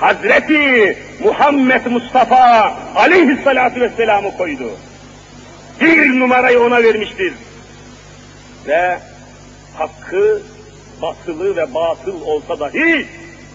Hazreti 0.00 0.98
Muhammed 1.24 1.86
Mustafa 1.86 2.74
aleyhissalatu 2.96 3.80
vesselam'ı 3.80 4.36
koydu. 4.36 4.70
Bir 5.80 6.20
numarayı 6.20 6.60
ona 6.60 6.82
vermiştir. 6.82 7.32
Ve 8.66 8.98
hakkı, 9.78 10.42
batılı 11.02 11.56
ve 11.56 11.74
batıl 11.74 12.22
olsa 12.22 12.60
dahi 12.60 13.06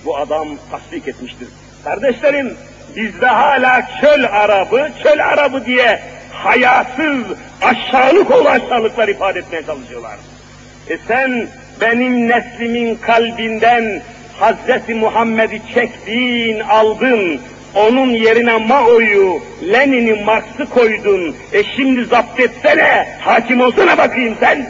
bu 0.06 0.18
adam 0.18 0.48
tasdik 0.72 1.08
etmiştir. 1.08 1.48
Kardeşlerim, 1.84 2.58
bizde 2.96 3.28
hala 3.28 3.88
çöl 4.02 4.24
Arabı, 4.24 4.89
çöl 5.04 5.20
Arabı 5.20 5.66
diye 5.66 6.02
hayasız, 6.34 7.24
aşağılık 7.62 8.32
olan 8.32 8.60
aşağılıklar 8.60 9.08
ifade 9.08 9.39
etmeye 9.39 9.66
çalışıyorlar. 9.66 10.18
E 10.89 10.98
sen 11.08 11.48
benim 11.82 12.28
neslimin 12.28 12.96
kalbinden 12.96 14.02
Hazreti 14.40 14.94
Muhammed'i 14.94 15.62
çektin, 15.74 16.60
aldın, 16.60 17.40
onun 17.76 18.10
yerine 18.10 18.58
Mao'yu, 18.58 19.42
Lenin'i, 19.74 20.24
Marx'ı 20.24 20.66
koydun. 20.66 21.36
E 21.54 21.64
şimdi 21.64 22.06
zapt 22.06 22.40
etsene, 22.40 23.08
hakim 23.20 23.62
olsana 23.62 23.98
bakayım 23.98 24.36
sen. 24.40 24.70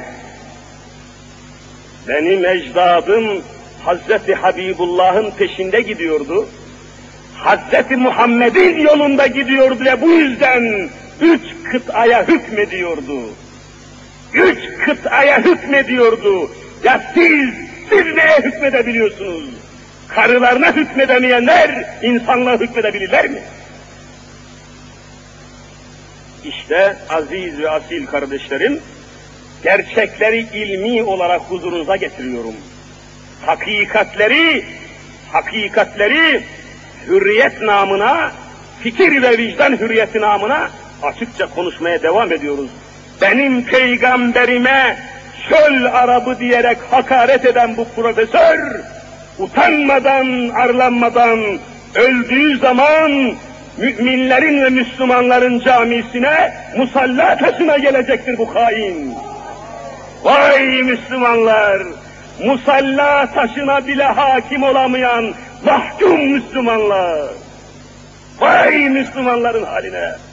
Benim 2.07 2.45
ecdadım 2.45 3.43
Hazreti 3.85 4.35
Habibullah'ın 4.35 5.31
peşinde 5.31 5.81
gidiyordu. 5.81 6.47
Hazreti 7.35 7.95
Muhammed'in 7.95 8.77
yolunda 8.77 9.27
gidiyordu 9.27 9.85
ve 9.85 10.01
bu 10.01 10.09
yüzden 10.09 10.89
üç 11.21 11.41
kıtaya 11.71 12.27
hükmediyordu. 12.27 13.19
Üç 14.33 14.59
kıtaya 14.85 15.39
hükmediyordu. 15.39 16.49
Ya 16.83 17.11
siz, 17.13 17.49
siz 17.89 18.15
neye 18.15 18.39
hükmedebiliyorsunuz? 18.43 19.43
Karılarına 20.07 20.75
hükmedemeyenler 20.75 21.85
insanlığa 22.01 22.59
hükmedebilirler 22.59 23.27
mi? 23.27 23.39
İşte 26.45 26.97
aziz 27.09 27.59
ve 27.59 27.69
asil 27.69 28.05
kardeşlerim, 28.05 28.79
gerçekleri 29.63 30.39
ilmi 30.39 31.03
olarak 31.03 31.41
huzurunuza 31.41 31.95
getiriyorum. 31.95 32.55
Hakikatleri, 33.45 34.65
hakikatleri 35.31 36.43
hürriyet 37.07 37.61
namına, 37.61 38.31
fikir 38.83 39.21
ve 39.21 39.37
vicdan 39.37 39.77
hürriyeti 39.77 40.21
namına 40.21 40.69
açıkça 41.03 41.47
konuşmaya 41.47 42.03
devam 42.03 42.31
ediyoruz. 42.31 42.69
Benim 43.21 43.65
peygamberime 43.65 44.97
çöl 45.49 45.85
arabı 45.85 46.39
diyerek 46.39 46.77
hakaret 46.91 47.45
eden 47.45 47.77
bu 47.77 47.87
profesör, 47.95 48.59
utanmadan, 49.39 50.49
arlanmadan 50.49 51.39
öldüğü 51.95 52.57
zaman 52.57 53.11
müminlerin 53.77 54.61
ve 54.63 54.69
Müslümanların 54.69 55.59
camisine 55.59 56.53
musalla 56.77 57.37
taşına 57.37 57.77
gelecektir 57.77 58.37
bu 58.37 58.55
hain. 58.55 59.13
Vay 60.23 60.81
Müslümanlar! 60.83 61.81
Musalla 62.45 63.33
taşına 63.33 63.87
bile 63.87 64.03
hakim 64.03 64.63
olamayan 64.63 65.33
mahkum 65.65 66.31
Müslümanlar! 66.31 67.29
Vay 68.39 68.89
Müslümanların 68.89 69.63
haline! 69.63 70.24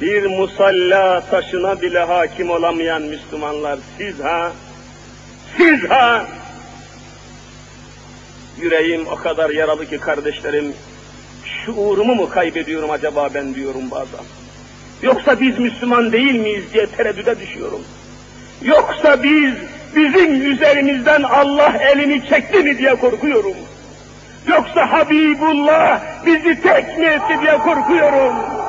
Bir 0.00 0.26
musalla 0.26 1.20
taşına 1.30 1.82
bile 1.82 1.98
hakim 1.98 2.50
olamayan 2.50 3.02
Müslümanlar 3.02 3.78
siz 3.98 4.20
ha? 4.20 4.52
Siz 5.56 5.90
ha? 5.90 6.26
Yüreğim 8.60 9.06
o 9.06 9.16
kadar 9.16 9.50
yaralı 9.50 9.86
ki 9.86 9.98
kardeşlerim, 9.98 10.74
şuurumu 11.44 12.14
mu 12.14 12.28
kaybediyorum 12.30 12.90
acaba 12.90 13.28
ben 13.34 13.54
diyorum 13.54 13.90
bazen. 13.90 14.24
Yoksa 15.02 15.40
biz 15.40 15.58
Müslüman 15.58 16.12
değil 16.12 16.34
miyiz 16.34 16.64
diye 16.72 16.86
tereddüde 16.86 17.40
düşüyorum. 17.40 17.80
Yoksa 18.62 19.22
biz, 19.22 19.54
bizim 19.96 20.52
üzerimizden 20.52 21.22
Allah 21.22 21.76
elini 21.76 22.28
çekti 22.28 22.58
mi 22.58 22.78
diye 22.78 22.94
korkuyorum. 22.94 23.56
Yoksa 24.46 24.92
Habibullah 24.92 26.00
bizi 26.26 26.62
tek 26.62 26.98
mi 26.98 27.06
etti 27.06 27.38
diye 27.42 27.58
korkuyorum. 27.58 28.59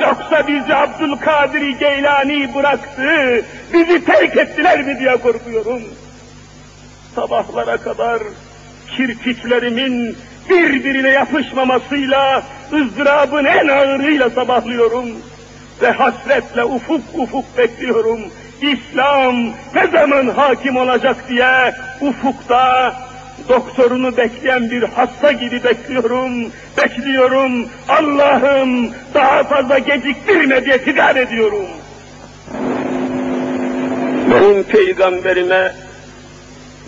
Yoksa 0.00 0.48
bizi 0.48 0.74
Abdülkadir 0.74 1.68
Geylani 1.78 2.54
bıraktı, 2.54 3.44
bizi 3.72 4.04
terk 4.04 4.36
ettiler 4.36 4.82
mi 4.82 4.98
diye 4.98 5.16
korkuyorum. 5.16 5.82
Sabahlara 7.14 7.76
kadar 7.76 8.22
kirpiklerimin 8.96 10.16
birbirine 10.50 11.08
yapışmamasıyla, 11.08 12.42
ızdırabın 12.72 13.44
en 13.44 13.68
ağırıyla 13.68 14.30
sabahlıyorum. 14.30 15.08
Ve 15.82 15.90
hasretle 15.90 16.64
ufuk 16.64 17.02
ufuk 17.14 17.58
bekliyorum. 17.58 18.20
İslam 18.62 19.46
ne 19.74 19.86
zaman 19.92 20.26
hakim 20.26 20.76
olacak 20.76 21.16
diye 21.28 21.74
ufukta 22.00 22.94
doktorunu 23.48 24.16
bekleyen 24.16 24.70
bir 24.70 24.82
hasta 24.82 25.32
gibi 25.32 25.64
bekliyorum, 25.64 26.52
bekliyorum. 26.78 27.68
Allah'ım 27.88 28.90
daha 29.14 29.44
fazla 29.44 29.78
geciktirme 29.78 30.64
diye 30.64 30.78
figan 30.78 31.16
ediyorum. 31.16 31.66
Benim 34.30 34.62
peygamberime, 34.62 35.74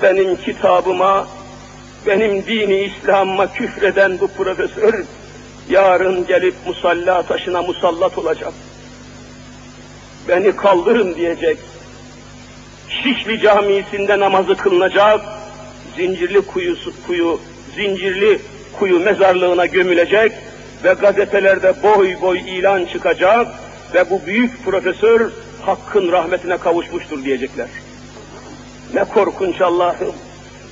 benim 0.03 0.37
kitabıma, 0.37 1.27
benim 2.07 2.47
dini 2.47 2.77
İslam'ıma 2.77 3.53
küfreden 3.53 4.21
bu 4.21 4.29
profesör, 4.29 5.05
yarın 5.71 6.27
gelip 6.27 6.55
musalla 6.67 7.23
taşına 7.23 7.63
musallat 7.63 8.19
olacak. 8.19 8.53
Beni 10.29 10.57
kaldırın 10.57 11.15
diyecek. 11.15 11.59
Şişli 12.89 13.41
camisinde 13.41 14.19
namazı 14.19 14.57
kılınacak, 14.57 15.21
zincirli 15.97 16.41
kuyusu, 16.41 16.93
kuyu, 17.07 17.41
zincirli 17.77 18.39
kuyu 18.79 19.01
mezarlığına 19.01 19.67
gömülecek 19.67 20.33
ve 20.85 20.93
gazetelerde 20.93 21.75
boy 21.83 22.21
boy 22.21 22.39
ilan 22.39 22.85
çıkacak 22.85 23.47
ve 23.95 24.11
bu 24.11 24.27
büyük 24.27 24.65
profesör 24.65 25.31
hakkın 25.67 26.13
rahmetine 26.13 26.57
kavuşmuştur 26.57 27.25
diyecekler. 27.25 27.69
Ne 28.95 29.05
korkunç 29.05 29.61
Allah'ım. 29.61 30.15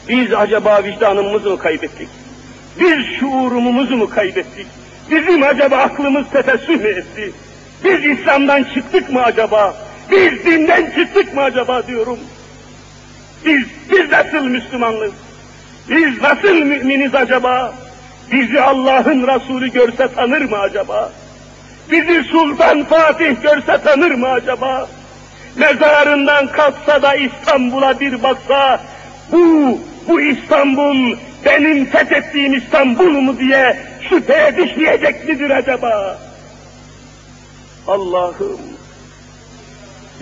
Biz 0.09 0.35
acaba 0.35 0.85
vicdanımızı 0.85 1.51
mı 1.51 1.59
kaybettik? 1.59 2.09
Biz 2.81 3.19
şuurumuzu 3.21 3.97
mu 3.97 4.11
kaybettik? 4.11 4.67
Bizim 5.11 5.43
acaba 5.43 5.77
aklımız 5.77 6.25
tefessüh 6.33 6.81
mü 6.81 6.89
etti? 6.89 7.33
Biz 7.85 8.05
İslam'dan 8.05 8.65
çıktık 8.75 9.11
mı 9.11 9.23
acaba? 9.23 9.77
Biz 10.11 10.45
dinden 10.45 10.91
çıktık 10.91 11.35
mı 11.35 11.43
acaba 11.43 11.87
diyorum. 11.87 12.19
Biz, 13.45 13.65
biz 13.91 14.11
nasıl 14.11 14.47
Müslümanız? 14.47 15.13
Biz 15.91 16.23
nasıl 16.23 16.55
müminiz 16.55 17.15
acaba? 17.15 17.75
Bizi 18.33 18.61
Allah'ın 18.61 19.27
Resulü 19.27 19.73
görse 19.73 20.09
tanır 20.15 20.43
mı 20.43 20.59
acaba? 20.59 21.13
Bizi 21.91 22.25
Sultan 22.25 22.85
Fatih 22.85 23.43
görse 23.43 23.81
tanır 23.85 24.11
mı 24.11 24.29
acaba? 24.29 24.89
Mezarından 25.57 26.47
kalksa 26.47 27.03
da 27.03 27.15
İstanbul'a 27.15 28.01
bir 28.01 28.23
baksa, 28.23 28.81
bu, 29.33 29.79
bu 30.09 30.21
İstanbul 30.21 31.17
benim 31.45 31.85
fethettiğim 31.87 32.53
İstanbul 32.55 33.11
mu 33.11 33.39
diye 33.39 33.79
şüpheye 34.09 34.57
düşmeyecek 34.57 35.29
midir 35.29 35.51
acaba? 35.51 36.19
Allah'ım, 37.89 38.61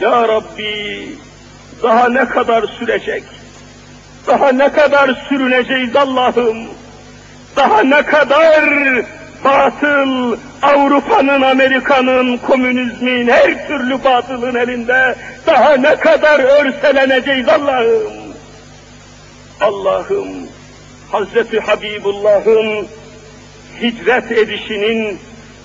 Ya 0.00 0.28
Rabbi, 0.28 1.08
daha 1.82 2.08
ne 2.08 2.24
kadar 2.24 2.64
sürecek? 2.78 3.22
Daha 4.26 4.52
ne 4.52 4.72
kadar 4.72 5.26
sürüneceğiz 5.28 5.96
Allah'ım? 5.96 6.56
Daha 7.56 7.82
ne 7.82 8.02
kadar 8.02 8.64
batıl, 9.44 10.36
Avrupa'nın, 10.62 11.42
Amerika'nın, 11.42 12.36
komünizmin, 12.36 13.28
her 13.28 13.68
türlü 13.68 14.04
batılın 14.04 14.54
elinde 14.54 15.14
daha 15.46 15.76
ne 15.76 15.96
kadar 15.96 16.40
örseleneceğiz 16.40 17.48
Allah'ım. 17.48 18.12
Allah'ım, 19.60 20.28
Hazreti 21.12 21.60
Habibullah'ın 21.60 22.86
hicret 23.82 24.32
edişinin 24.32 25.18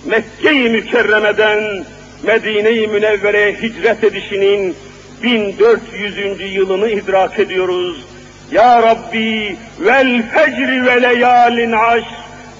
Mekke-i 0.05 0.70
Mükerreme'den 0.70 1.86
Medine-i 2.24 2.88
Münevvere'ye 2.88 3.53
hicret 3.53 4.03
edişinin 4.03 4.76
1400. 5.24 6.54
yılını 6.54 6.88
idrak 6.88 7.38
ediyoruz. 7.38 8.04
Ya 8.52 8.82
Rabbi 8.82 9.56
vel 9.80 10.22
fecri 10.30 10.86
ve 10.86 11.02
leyalin 11.02 11.72
aş 11.72 12.04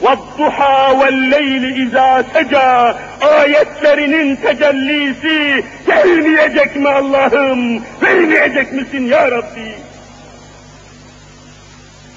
وَالضُّحَى 0.03 0.79
وَالْلَيْلِ 1.01 1.65
اِذَا 1.83 2.25
سَجَى 2.35 2.95
ayetlerinin 3.21 4.37
tecellisi 4.37 5.65
gelmeyecek 5.87 6.77
mi 6.77 6.89
Allah'ım? 6.89 7.83
Vermeyecek 8.03 8.73
misin 8.73 9.07
ya 9.07 9.31
Rabbi? 9.31 9.75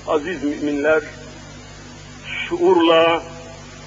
Aziz 0.08 0.44
müminler, 0.44 1.02
şuurla, 2.50 3.24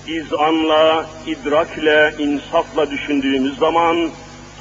izanla, 0.07 1.07
idrakle, 1.26 2.14
insafla 2.18 2.90
düşündüğümüz 2.90 3.59
zaman 3.59 4.11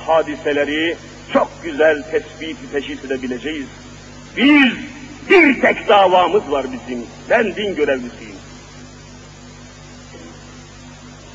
hadiseleri 0.07 0.97
çok 1.32 1.50
güzel 1.64 2.02
tespit, 2.02 2.56
teşhis 2.72 3.04
edebileceğiz. 3.04 3.66
Biz 4.36 4.72
bir 5.30 5.60
tek 5.60 5.88
davamız 5.88 6.50
var 6.50 6.66
bizim. 6.72 7.06
Ben 7.30 7.56
din 7.56 7.74
görevlisiyim. 7.74 8.36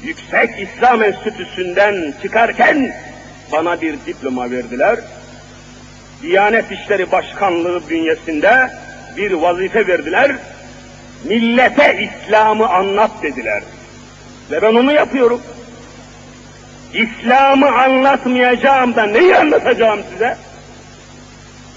Yüksek 0.03 0.49
İslam 0.59 1.03
Enstitüsü'nden 1.03 2.13
çıkarken 2.21 2.95
bana 3.51 3.81
bir 3.81 3.95
diploma 4.05 4.51
verdiler. 4.51 4.99
Diyanet 6.21 6.71
İşleri 6.71 7.11
Başkanlığı 7.11 7.89
bünyesinde 7.89 8.69
bir 9.17 9.31
vazife 9.31 9.87
verdiler. 9.87 10.35
Millete 11.23 12.09
İslam'ı 12.09 12.67
anlat 12.67 13.11
dediler. 13.23 13.63
Ve 14.51 14.61
ben 14.61 14.75
onu 14.75 14.93
yapıyorum. 14.93 15.41
İslam'ı 16.95 17.67
anlatmayacağım 17.67 18.95
da 18.95 19.03
neyi 19.03 19.35
anlatacağım 19.37 19.99
size? 20.11 20.37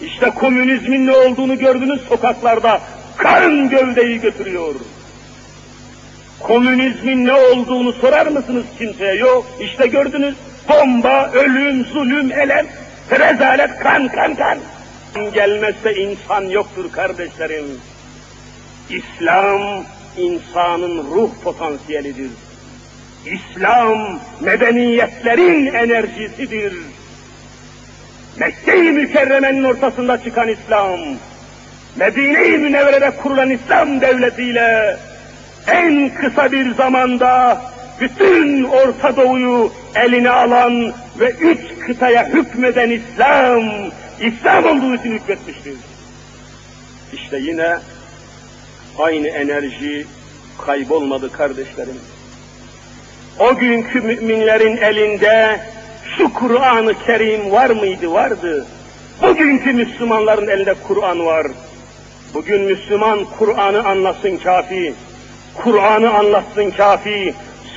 İşte 0.03 0.31
komünizmin 0.31 1.07
ne 1.07 1.17
olduğunu 1.17 1.59
gördünüz 1.59 2.01
sokaklarda. 2.09 2.81
Kan 3.17 3.69
gövdeyi 3.69 4.21
götürüyor. 4.21 4.75
Komünizmin 6.41 7.27
ne 7.27 7.35
olduğunu 7.35 7.93
sorar 7.93 8.27
mısınız 8.27 8.65
kimseye? 8.79 9.15
Yok. 9.15 9.47
İşte 9.61 9.87
gördünüz. 9.87 10.35
Bomba, 10.69 11.31
ölüm, 11.33 11.85
zulüm, 11.85 12.33
elem, 12.33 12.67
rezalet, 13.11 13.79
kan, 13.79 14.09
kan, 14.09 14.35
kan. 14.35 14.59
Gelmezse 15.35 15.95
insan 15.95 16.43
yoktur 16.43 16.93
kardeşlerim. 16.93 17.81
İslam, 18.91 19.85
insanın 20.17 20.99
ruh 20.99 21.31
potansiyelidir. 21.45 22.31
İslam, 23.27 24.21
medeniyetlerin 24.41 25.67
enerjisidir. 25.67 26.73
Mekke-i 28.39 28.93
Mükerreme'nin 28.93 29.65
ortasında 29.65 30.23
çıkan 30.25 30.49
İslam, 30.49 31.01
Medine-i 31.97 32.59
Münevvere'de 32.59 33.11
kurulan 33.11 33.51
İslam 33.51 34.01
devletiyle 34.01 34.97
en 35.67 36.15
kısa 36.15 36.53
bir 36.53 36.75
zamanda 36.75 37.63
bütün 38.01 38.65
Orta 38.65 39.17
Doğu'yu 39.17 39.73
eline 39.95 40.31
alan 40.31 40.93
ve 41.21 41.31
üç 41.31 41.61
kıtaya 41.87 42.29
hükmeden 42.29 42.91
İslam, 42.91 43.63
İslam 44.21 44.65
olduğu 44.65 44.95
için 44.95 45.13
hükmetmiştir. 45.13 45.75
İşte 47.13 47.39
yine 47.39 47.77
aynı 48.99 49.29
enerji 49.29 50.07
kaybolmadı 50.67 51.33
kardeşlerim. 51.33 52.01
O 53.39 53.57
günkü 53.57 54.01
müminlerin 54.01 54.77
elinde 54.77 55.61
şu 56.17 56.35
Kur'an-ı 56.35 56.95
Kerim 57.07 57.51
var 57.51 57.71
mıydı? 57.71 58.13
Vardı. 58.13 58.67
Bugünkü 59.23 59.73
Müslümanların 59.73 60.49
elinde 60.49 60.75
Kur'an 60.89 61.27
var. 61.27 61.47
Bugün 62.35 62.63
Müslüman 62.63 63.25
Kur'an'ı 63.39 63.85
anlasın 63.85 64.37
kafi. 64.37 64.95
Kur'an'ı 65.55 66.11
anlatsın 66.11 66.71
kafi. 66.71 67.35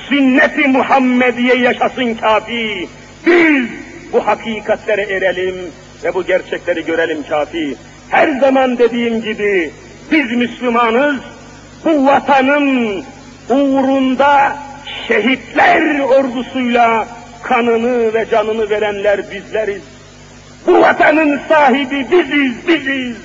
Sünnet-i 0.08 0.68
Muhammediye 0.68 1.54
yaşasın 1.54 2.14
kafi. 2.14 2.88
Biz 3.26 3.68
bu 4.12 4.26
hakikatlere 4.26 5.02
erelim 5.02 5.56
ve 6.04 6.14
bu 6.14 6.24
gerçekleri 6.24 6.84
görelim 6.84 7.22
kafi. 7.28 7.76
Her 8.08 8.40
zaman 8.40 8.78
dediğim 8.78 9.22
gibi 9.22 9.70
biz 10.12 10.30
Müslümanız, 10.30 11.16
bu 11.84 12.06
vatanın 12.06 13.04
uğrunda 13.50 14.56
şehitler 15.08 16.00
ordusuyla 16.00 17.08
kanını 17.42 18.14
ve 18.14 18.26
canını 18.30 18.70
verenler 18.70 19.20
bizleriz. 19.30 19.82
Bu 20.66 20.80
vatanın 20.80 21.40
sahibi 21.48 22.06
biziz, 22.10 22.68
biziz. 22.68 23.16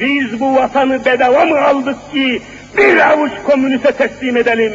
Biz 0.00 0.40
bu 0.40 0.54
vatanı 0.54 1.04
bedava 1.04 1.44
mı 1.44 1.60
aldık 1.60 2.12
ki 2.12 2.42
bir 2.78 3.10
avuç 3.10 3.32
komüniste 3.46 3.92
teslim 3.92 4.36
edelim? 4.36 4.72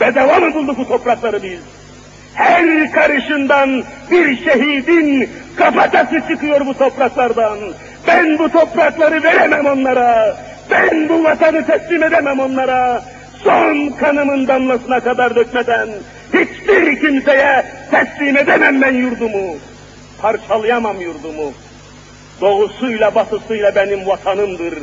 Bedava 0.00 0.38
mı 0.38 0.54
bulduk 0.54 0.78
bu 0.78 0.88
toprakları 0.88 1.42
biz? 1.42 1.60
Her 2.34 2.92
karışından 2.92 3.84
bir 4.10 4.44
şehidin 4.44 5.30
kafatası 5.56 6.20
çıkıyor 6.28 6.66
bu 6.66 6.74
topraklardan. 6.74 7.58
Ben 8.06 8.38
bu 8.38 8.48
toprakları 8.48 9.22
veremem 9.22 9.66
onlara. 9.66 10.36
Ben 10.70 11.08
bu 11.08 11.24
vatanı 11.24 11.66
teslim 11.66 12.02
edemem 12.02 12.40
onlara. 12.40 13.02
Son 13.44 13.90
kanımın 13.90 14.48
damlasına 14.48 15.00
kadar 15.00 15.36
dökmeden 15.36 15.88
hiçbir 16.28 17.00
kimseye 17.00 17.64
teslim 17.90 18.36
edemem 18.36 18.82
ben 18.82 18.92
yurdumu. 18.92 19.56
Parçalayamam 20.22 21.00
yurdumu. 21.00 21.52
Doğusuyla 22.40 23.14
batısıyla 23.14 23.74
benim 23.74 24.06
vatanımdır. 24.06 24.74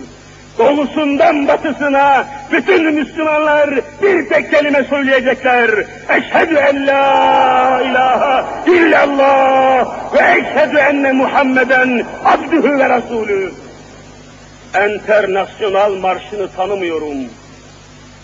Doğusundan 0.58 1.48
batısına 1.48 2.26
bütün 2.52 2.94
Müslümanlar 2.94 3.70
bir 4.02 4.30
tek 4.30 4.52
kelime 4.52 4.84
söyleyecekler. 4.84 5.70
Eşhedü 6.10 6.56
en 6.56 6.88
la 6.88 7.82
ilahe 7.82 8.72
illallah 8.72 10.14
ve 10.14 10.20
eşhedü 10.20 10.78
enne 10.78 11.12
Muhammeden 11.12 12.06
abdühü 12.26 12.78
ve 12.78 12.90
rasulü. 12.90 13.52
Enternasyonal 14.74 15.94
marşını 15.94 16.48
tanımıyorum. 16.56 17.18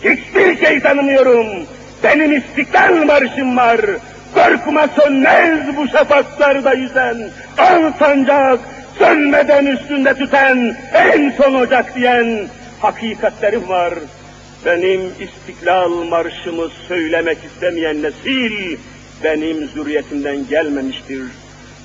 Hiçbir 0.03 0.65
şey 0.65 0.79
tanımıyorum. 0.79 1.47
Benim 2.03 2.37
istiklal 2.37 3.05
marşım 3.05 3.57
var. 3.57 3.81
Korkma 4.33 4.87
sönmez 4.87 5.77
bu 5.77 5.87
şafaklarda 5.87 6.73
yüzen. 6.73 7.29
Al 7.57 7.91
sancak, 7.99 8.59
sönmeden 8.99 9.65
üstünde 9.65 10.13
tüten, 10.13 10.77
en 10.93 11.33
son 11.37 11.53
ocak 11.53 11.95
diyen 11.95 12.47
hakikatlerim 12.79 13.69
var. 13.69 13.93
Benim 14.65 15.01
istiklal 15.19 15.89
marşımı 15.89 16.69
söylemek 16.87 17.37
istemeyen 17.43 18.03
nesil, 18.03 18.77
benim 19.23 19.67
zürriyetimden 19.67 20.47
gelmemiştir. 20.47 21.21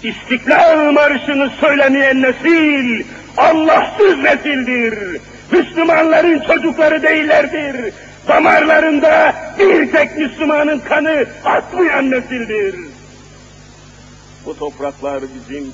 İstiklal 0.03 0.93
marşını 0.93 1.51
söylemeyen 1.61 2.23
nesil, 2.23 3.05
Allahsız 3.37 4.19
nesildir. 4.19 5.21
Müslümanların 5.53 6.41
çocukları 6.41 7.03
değillerdir. 7.03 7.95
Damarlarında 8.29 9.35
bir 9.59 9.93
tek 9.93 10.19
Müslümanın 10.19 10.79
kanı 10.79 11.25
atmayan 11.45 12.11
nesildir. 12.11 12.75
Bu 14.47 14.59
topraklar 14.59 15.23
bizim, 15.23 15.73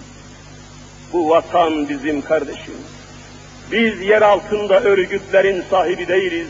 bu 1.12 1.31
vatan 1.31 1.89
bizim 1.89 2.22
kardeşim. 2.22 2.74
Biz 3.72 4.01
yer 4.01 4.22
altında 4.22 4.81
örgütlerin 4.81 5.62
sahibi 5.70 6.09
değiliz. 6.09 6.49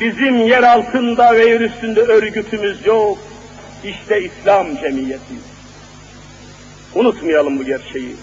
Bizim 0.00 0.36
yer 0.36 0.62
altında 0.62 1.34
ve 1.34 1.46
yer 1.46 1.60
üstünde 1.60 2.00
örgütümüz 2.00 2.86
yok. 2.86 3.18
İşte 3.84 4.22
İslam 4.22 4.76
cemiyeti. 4.76 5.34
Unutmayalım 6.94 7.58
bu 7.58 7.64
gerçeği. 7.64 8.16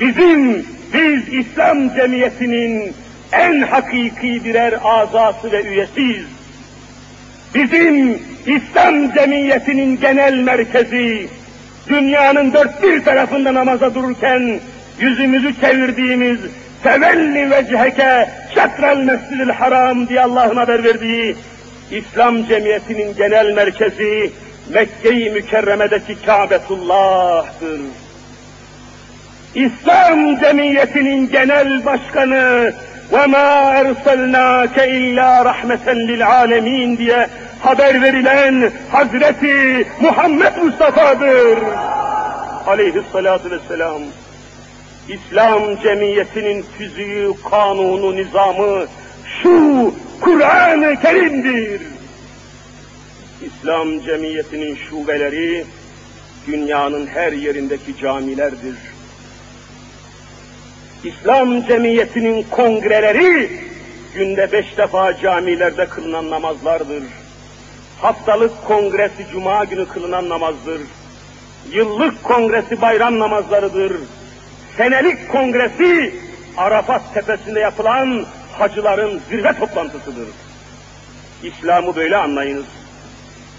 Bizim, 0.00 0.66
biz 0.94 1.28
İslam 1.28 1.94
cemiyetinin 1.94 2.94
en 3.32 3.60
hakiki 3.60 4.44
birer 4.44 4.74
azası 4.84 5.52
ve 5.52 5.62
üyesiyiz. 5.62 6.26
Bizim 7.54 8.22
İslam 8.46 9.14
cemiyetinin 9.14 10.00
genel 10.00 10.34
merkezi, 10.34 11.28
dünyanın 11.88 12.52
dört 12.52 12.82
bir 12.82 13.04
tarafında 13.04 13.54
namaza 13.54 13.94
dururken 13.94 14.60
yüzümüzü 15.00 15.60
çevirdiğimiz 15.60 16.38
fevelli 16.82 17.50
vecheke 17.50 18.28
şetrel 18.54 18.96
mescidil 18.96 19.50
haram 19.50 20.08
diye 20.08 20.20
Allah'ın 20.20 20.56
haber 20.56 20.84
verdiği 20.84 21.36
İslam 21.90 22.46
cemiyetinin 22.46 23.16
genel 23.16 23.52
merkezi 23.54 24.32
Mekke-i 24.72 25.30
Mükerreme'deki 25.30 26.22
Kâbetullah'tır. 26.22 27.80
İslam 29.54 30.40
cemiyetinin 30.40 31.30
genel 31.30 31.84
başkanı 31.84 32.72
وَمَا 33.11 33.47
اَرْسَلْنَاكَ 33.81 34.77
اِلَّا 34.97 35.29
رَحْمَةً 35.49 35.87
لِلْعَالَمِينَ 36.09 36.97
diye 36.97 37.27
haber 37.59 38.01
verilen 38.01 38.71
Hazreti 38.91 39.87
Muhammed 40.01 40.57
Mustafa'dır. 40.57 41.57
Aleyhissalatu 42.67 43.51
vesselam. 43.51 44.01
İslam 45.09 45.81
cemiyetinin 45.83 46.65
tüzüğü, 46.77 47.31
kanunu, 47.49 48.15
nizamı 48.15 48.85
şu 49.41 49.93
Kur'an-ı 50.21 51.01
Kerim'dir. 51.01 51.81
İslam 53.45 53.99
cemiyetinin 53.99 54.75
şubeleri 54.75 55.65
dünyanın 56.47 57.07
her 57.07 57.31
yerindeki 57.31 57.97
camilerdir. 57.97 58.86
İslam 61.04 61.66
cemiyetinin 61.66 62.46
kongreleri 62.50 63.50
günde 64.14 64.52
beş 64.52 64.76
defa 64.76 65.18
camilerde 65.18 65.86
kılınan 65.86 66.30
namazlardır. 66.30 67.02
Haftalık 68.00 68.64
kongresi 68.64 69.26
cuma 69.32 69.64
günü 69.64 69.88
kılınan 69.88 70.28
namazdır. 70.28 70.80
Yıllık 71.72 72.24
kongresi 72.24 72.80
bayram 72.80 73.18
namazlarıdır. 73.18 73.96
Senelik 74.76 75.28
kongresi 75.28 76.14
Arafat 76.56 77.14
tepesinde 77.14 77.60
yapılan 77.60 78.26
hacıların 78.58 79.20
zirve 79.30 79.52
toplantısıdır. 79.58 80.28
İslam'ı 81.42 81.96
böyle 81.96 82.16
anlayınız. 82.16 82.66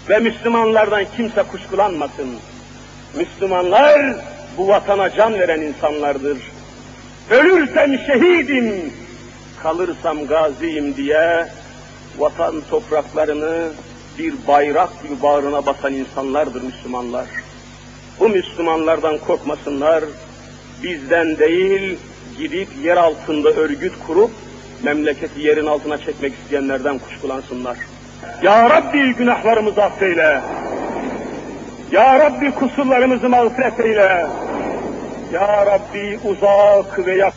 Ve 0.08 0.18
Müslümanlardan 0.18 1.04
kimse 1.16 1.42
kuşkulanmasın. 1.42 2.36
Müslümanlar 3.14 4.16
bu 4.56 4.68
vatana 4.68 5.10
can 5.10 5.38
veren 5.38 5.60
insanlardır. 5.60 6.38
Ölürsem 7.30 7.98
şehidim, 7.98 8.92
kalırsam 9.62 10.26
gaziyim 10.26 10.96
diye 10.96 11.46
vatan 12.18 12.54
topraklarını 12.70 13.68
bir 14.18 14.34
bayrak 14.48 15.02
gibi 15.02 15.22
bağrına 15.22 15.66
basan 15.66 15.94
insanlardır 15.94 16.62
Müslümanlar. 16.62 17.26
Bu 18.20 18.28
Müslümanlardan 18.28 19.18
korkmasınlar, 19.18 20.04
bizden 20.82 21.38
değil, 21.38 21.98
gidip 22.38 22.68
yer 22.82 22.96
altında 22.96 23.50
örgüt 23.50 23.92
kurup 24.06 24.30
memleketi 24.82 25.40
yerin 25.40 25.66
altına 25.66 25.98
çekmek 25.98 26.32
isteyenlerden 26.34 26.98
kuşkulansınlar. 26.98 27.76
Ya 28.42 28.70
Rabbi 28.70 29.14
günahlarımızı 29.14 29.82
affeyle. 29.82 30.40
Ya 31.92 32.18
Rabbi 32.18 32.50
kusurlarımızı 32.50 33.28
mağfiret 33.28 33.80
eyle. 33.80 34.26
Ya 35.32 35.66
Rabbi 35.66 36.18
uzak 36.24 37.06
ve 37.06 37.14
yak. 37.16 37.34